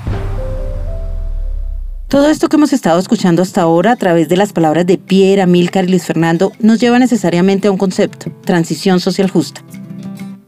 Todo 2.08 2.30
esto 2.30 2.48
que 2.48 2.56
hemos 2.56 2.72
estado 2.72 3.00
escuchando 3.00 3.42
hasta 3.42 3.62
ahora 3.62 3.94
a 3.94 3.96
través 3.96 4.30
de 4.30 4.38
las 4.38 4.54
palabras 4.54 4.86
de 4.86 4.98
Pierre, 4.98 5.42
Amílcar 5.42 5.86
y 5.86 5.90
Luis 5.90 6.06
Fernando 6.06 6.52
nos 6.60 6.80
lleva 6.80 7.00
necesariamente 7.00 7.68
a 7.68 7.72
un 7.72 7.78
concepto, 7.78 8.32
transición 8.46 9.00
social 9.00 9.30
justa. 9.30 9.62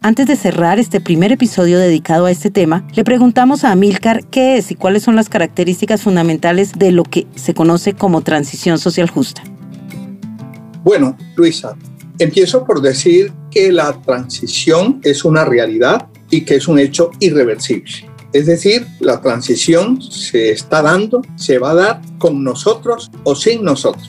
Antes 0.07 0.25
de 0.25 0.37
cerrar 0.37 0.79
este 0.79 1.01
primer 1.01 1.33
episodio 1.33 1.77
dedicado 1.77 2.27
a 2.27 2.31
este 2.31 2.49
tema, 2.49 2.87
le 2.95 3.03
preguntamos 3.03 3.65
a 3.65 3.73
Amilcar 3.73 4.25
qué 4.27 4.55
es 4.55 4.71
y 4.71 4.75
cuáles 4.75 5.03
son 5.03 5.17
las 5.17 5.27
características 5.27 6.01
fundamentales 6.01 6.71
de 6.79 6.93
lo 6.93 7.03
que 7.03 7.27
se 7.35 7.53
conoce 7.53 7.91
como 7.91 8.21
transición 8.21 8.79
social 8.79 9.09
justa. 9.09 9.43
Bueno, 10.85 11.17
Luisa, 11.35 11.75
empiezo 12.19 12.63
por 12.63 12.81
decir 12.81 13.33
que 13.51 13.69
la 13.73 14.01
transición 14.01 15.01
es 15.03 15.25
una 15.25 15.43
realidad 15.43 16.07
y 16.29 16.45
que 16.45 16.55
es 16.55 16.69
un 16.69 16.79
hecho 16.79 17.11
irreversible. 17.19 17.91
Es 18.31 18.45
decir, 18.45 18.87
la 19.01 19.19
transición 19.19 20.01
se 20.01 20.51
está 20.51 20.81
dando, 20.81 21.21
se 21.35 21.59
va 21.59 21.71
a 21.71 21.75
dar 21.75 22.01
con 22.17 22.45
nosotros 22.45 23.11
o 23.25 23.35
sin 23.35 23.61
nosotros. 23.61 24.07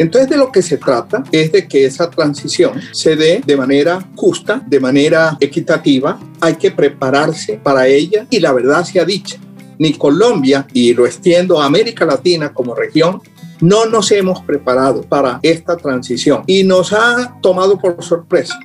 Entonces 0.00 0.30
de 0.30 0.38
lo 0.38 0.50
que 0.50 0.62
se 0.62 0.78
trata 0.78 1.22
es 1.30 1.52
de 1.52 1.68
que 1.68 1.84
esa 1.84 2.08
transición 2.08 2.80
se 2.90 3.16
dé 3.16 3.42
de 3.44 3.54
manera 3.54 4.02
justa, 4.16 4.62
de 4.66 4.80
manera 4.80 5.36
equitativa. 5.38 6.18
Hay 6.40 6.54
que 6.54 6.70
prepararse 6.70 7.60
para 7.62 7.86
ella 7.86 8.26
y 8.30 8.40
la 8.40 8.54
verdad 8.54 8.82
sea 8.82 9.04
dicha. 9.04 9.36
Ni 9.78 9.92
Colombia, 9.92 10.66
y 10.72 10.94
lo 10.94 11.04
extiendo 11.04 11.60
a 11.60 11.66
América 11.66 12.06
Latina 12.06 12.50
como 12.54 12.74
región, 12.74 13.20
no 13.60 13.84
nos 13.84 14.10
hemos 14.10 14.40
preparado 14.40 15.02
para 15.02 15.38
esta 15.42 15.76
transición 15.76 16.44
y 16.46 16.64
nos 16.64 16.94
ha 16.94 17.36
tomado 17.42 17.78
por 17.78 18.02
sorpresa. 18.02 18.58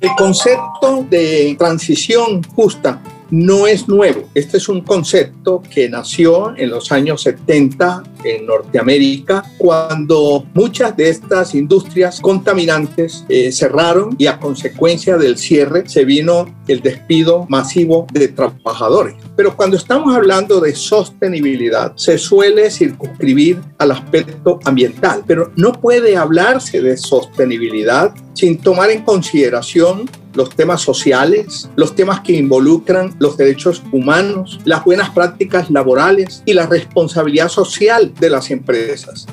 El 0.00 0.10
concepto 0.18 1.06
de 1.08 1.54
transición 1.56 2.42
justa 2.56 3.00
no 3.30 3.68
es 3.68 3.88
nuevo. 3.88 4.28
Este 4.34 4.56
es 4.56 4.68
un 4.68 4.80
concepto 4.80 5.62
que 5.72 5.88
nació 5.88 6.56
en 6.56 6.70
los 6.70 6.90
años 6.90 7.22
70 7.22 8.02
en 8.24 8.46
Norteamérica 8.46 9.44
cuando 9.58 10.46
muchas 10.54 10.96
de 10.96 11.08
estas 11.08 11.54
industrias 11.54 12.20
contaminantes 12.20 13.24
eh, 13.28 13.52
cerraron 13.52 14.14
y 14.18 14.26
a 14.26 14.38
consecuencia 14.38 15.16
del 15.16 15.36
cierre 15.38 15.88
se 15.88 16.04
vino 16.04 16.54
el 16.68 16.80
despido 16.80 17.46
masivo 17.48 18.06
de 18.12 18.28
trabajadores. 18.28 19.14
Pero 19.36 19.56
cuando 19.56 19.76
estamos 19.76 20.14
hablando 20.14 20.60
de 20.60 20.74
sostenibilidad, 20.74 21.92
se 21.96 22.18
suele 22.18 22.70
circunscribir 22.70 23.60
al 23.78 23.92
aspecto 23.92 24.58
ambiental, 24.64 25.24
pero 25.26 25.52
no 25.56 25.72
puede 25.72 26.16
hablarse 26.16 26.80
de 26.80 26.96
sostenibilidad 26.96 28.14
sin 28.34 28.58
tomar 28.58 28.90
en 28.90 29.02
consideración 29.02 30.08
los 30.34 30.50
temas 30.50 30.82
sociales, 30.82 31.70
los 31.76 31.94
temas 31.94 32.20
que 32.20 32.32
involucran 32.32 33.14
los 33.18 33.36
derechos 33.36 33.82
humanos, 33.92 34.60
las 34.64 34.84
buenas 34.84 35.10
prácticas 35.10 35.70
laborales 35.70 36.42
y 36.44 36.52
la 36.52 36.66
responsabilidad 36.66 37.48
social 37.48 38.12
de 38.18 38.30
las 38.30 38.50
empresas. 38.50 39.26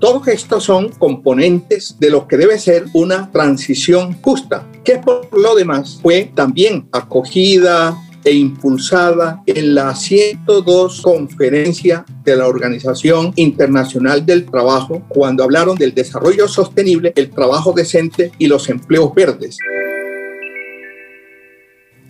Todos 0.00 0.28
estos 0.28 0.64
son 0.64 0.88
componentes 0.88 1.96
de 2.00 2.08
lo 2.08 2.26
que 2.26 2.38
debe 2.38 2.58
ser 2.58 2.86
una 2.94 3.30
transición 3.30 4.16
justa, 4.22 4.66
que 4.82 4.96
por 4.96 5.28
lo 5.38 5.54
demás 5.54 5.98
fue 6.00 6.32
también 6.34 6.88
acogida 6.90 7.96
e 8.24 8.32
impulsada 8.32 9.42
en 9.46 9.74
la 9.74 9.94
102 9.94 11.00
conferencia 11.02 12.04
de 12.24 12.36
la 12.36 12.46
Organización 12.46 13.32
Internacional 13.36 14.24
del 14.24 14.46
Trabajo 14.46 15.02
cuando 15.08 15.44
hablaron 15.44 15.76
del 15.76 15.94
desarrollo 15.94 16.48
sostenible, 16.48 17.12
el 17.16 17.30
trabajo 17.30 17.72
decente 17.72 18.32
y 18.38 18.46
los 18.46 18.68
empleos 18.68 19.14
verdes. 19.14 19.58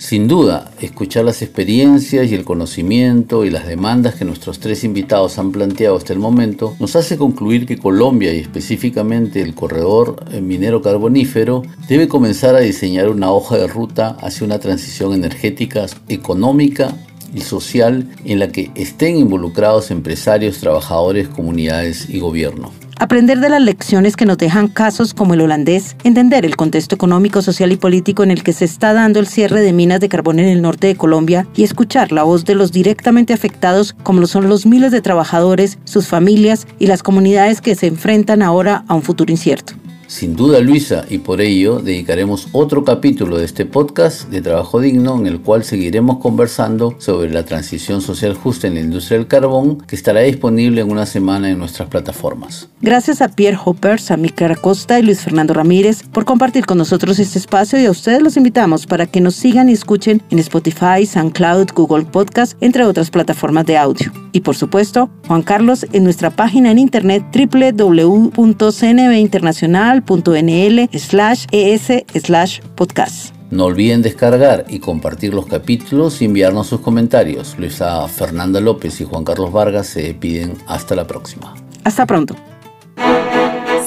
Sin 0.01 0.29
duda, 0.29 0.71
escuchar 0.81 1.27
las 1.27 1.43
experiencias 1.43 2.31
y 2.31 2.35
el 2.35 2.43
conocimiento 2.43 3.45
y 3.45 3.51
las 3.51 3.67
demandas 3.67 4.15
que 4.15 4.25
nuestros 4.25 4.59
tres 4.59 4.83
invitados 4.83 5.39
han 5.39 5.53
planteado 5.53 5.95
hasta 5.95 6.15
el 6.15 6.19
momento 6.19 6.75
nos 6.81 6.97
hace 6.97 7.19
concluir 7.19 7.67
que 7.67 7.77
Colombia 7.77 8.33
y 8.33 8.39
específicamente 8.39 9.43
el 9.43 9.55
corredor 9.55 10.25
minero 10.41 10.81
carbonífero 10.81 11.65
debe 11.87 12.09
comenzar 12.09 12.55
a 12.55 12.61
diseñar 12.61 13.11
una 13.11 13.31
hoja 13.31 13.59
de 13.59 13.67
ruta 13.67 14.17
hacia 14.23 14.47
una 14.47 14.59
transición 14.59 15.13
energética, 15.13 15.85
económica 16.09 16.97
y 17.35 17.43
social 17.43 18.09
en 18.25 18.39
la 18.39 18.49
que 18.49 18.71
estén 18.77 19.19
involucrados 19.19 19.91
empresarios, 19.91 20.61
trabajadores, 20.61 21.29
comunidades 21.29 22.09
y 22.09 22.21
gobierno 22.21 22.73
aprender 23.01 23.41
de 23.41 23.49
las 23.49 23.63
lecciones 23.63 24.15
que 24.15 24.27
nos 24.27 24.37
dejan 24.37 24.69
casos 24.69 25.15
como 25.15 25.33
el 25.33 25.41
holandés, 25.41 25.97
entender 26.05 26.45
el 26.45 26.57
contexto 26.57 26.95
económico, 26.95 27.41
social 27.41 27.73
y 27.73 27.77
político 27.77 28.23
en 28.23 28.31
el 28.31 28.43
que 28.43 28.53
se 28.53 28.67
está 28.67 28.93
dando 28.93 29.19
el 29.19 29.27
cierre 29.27 29.63
de 29.63 29.73
minas 29.73 30.01
de 30.01 30.11
carbón 30.11 30.39
en 30.39 30.47
el 30.47 30.61
norte 30.61 30.87
de 30.87 30.97
Colombia 30.97 31.47
y 31.57 31.65
escuchar 31.65 32.13
la 32.13 32.25
voz 32.25 32.45
de 32.45 32.55
los 32.55 32.73
directamente 32.73 33.33
afectados 33.33 33.97
como 34.03 34.21
lo 34.21 34.27
son 34.27 34.51
los 34.51 34.67
miles 34.67 34.93
de 34.93 35.01
trabajadores, 35.01 35.79
sus 35.85 36.09
familias 36.09 36.67
y 36.79 36.89
las 36.89 37.03
comunidades 37.03 37.63
que 37.63 37.75
se 37.75 37.87
enfrentan 37.87 38.43
ahora 38.43 38.85
a 38.87 38.95
un 38.95 39.03
futuro 39.03 39.33
incierto. 39.33 39.80
Sin 40.11 40.35
duda, 40.35 40.59
Luisa, 40.59 41.05
y 41.09 41.19
por 41.19 41.41
ello 41.41 41.79
dedicaremos 41.79 42.49
otro 42.51 42.83
capítulo 42.83 43.39
de 43.39 43.45
este 43.45 43.65
podcast 43.65 44.29
de 44.29 44.43
Trabajo 44.43 44.81
Digno 44.81 45.17
en 45.17 45.29
el 45.29 45.41
cual 45.41 45.63
seguiremos 45.63 46.19
conversando 46.19 46.97
sobre 46.99 47.31
la 47.31 47.45
transición 47.45 48.01
social 48.01 48.35
justa 48.35 48.67
en 48.67 48.75
la 48.75 48.81
industria 48.81 49.19
del 49.19 49.29
carbón 49.29 49.79
que 49.87 49.95
estará 49.95 50.23
disponible 50.23 50.81
en 50.81 50.91
una 50.91 51.07
semana 51.07 51.49
en 51.49 51.61
nuestras 51.61 51.89
plataformas. 51.89 52.69
Gracias 52.81 53.23
a 53.23 53.29
Pierre 53.29 53.61
Hoppers, 53.65 54.11
a 54.11 54.17
Mica 54.17 54.47
Acosta 54.47 54.99
y 54.99 55.05
Luis 55.05 55.21
Fernando 55.21 55.55
Ramírez 55.55 56.03
por 56.03 56.25
compartir 56.25 56.67
con 56.67 56.79
nosotros 56.79 57.21
este 57.21 57.39
espacio 57.39 57.81
y 57.81 57.87
a 57.87 57.93
ustedes 57.93 58.21
los 58.21 58.37
invitamos 58.37 58.87
para 58.87 59.07
que 59.07 59.21
nos 59.21 59.37
sigan 59.37 59.69
y 59.69 59.75
escuchen 59.75 60.23
en 60.31 60.41
Spotify, 60.41 61.07
SoundCloud, 61.07 61.69
Google 61.73 62.07
Podcast, 62.07 62.61
entre 62.61 62.85
otras 62.85 63.13
plataformas 63.13 63.65
de 63.65 63.79
audio. 63.79 64.13
Y 64.33 64.41
por 64.41 64.57
supuesto, 64.57 65.09
Juan 65.29 65.43
Carlos 65.43 65.87
en 65.93 66.03
nuestra 66.03 66.31
página 66.31 66.73
en 66.73 66.81
internet 66.81 67.23
www.cnbinternacional 67.33 70.00
nl 70.07 70.89
slash 70.93 71.47
es 71.53 71.89
slash 72.15 72.61
podcast. 72.75 73.35
No 73.51 73.65
olviden 73.65 74.01
descargar 74.01 74.65
y 74.69 74.79
compartir 74.79 75.35
los 75.35 75.47
capítulos 75.47 76.23
y 76.23 76.27
enviarnos 76.27 76.69
sus 76.69 76.81
comentarios. 76.81 77.57
Luisa 77.59 78.07
Fernanda 78.07 78.61
López 78.61 79.01
y 79.01 79.05
Juan 79.05 79.25
Carlos 79.25 79.53
Vargas 79.53 79.89
se 79.89 80.15
piden 80.15 80.57
hasta 80.69 80.95
la 80.95 81.07
próxima. 81.07 81.55
Hasta 81.83 82.07
pronto. 82.07 82.37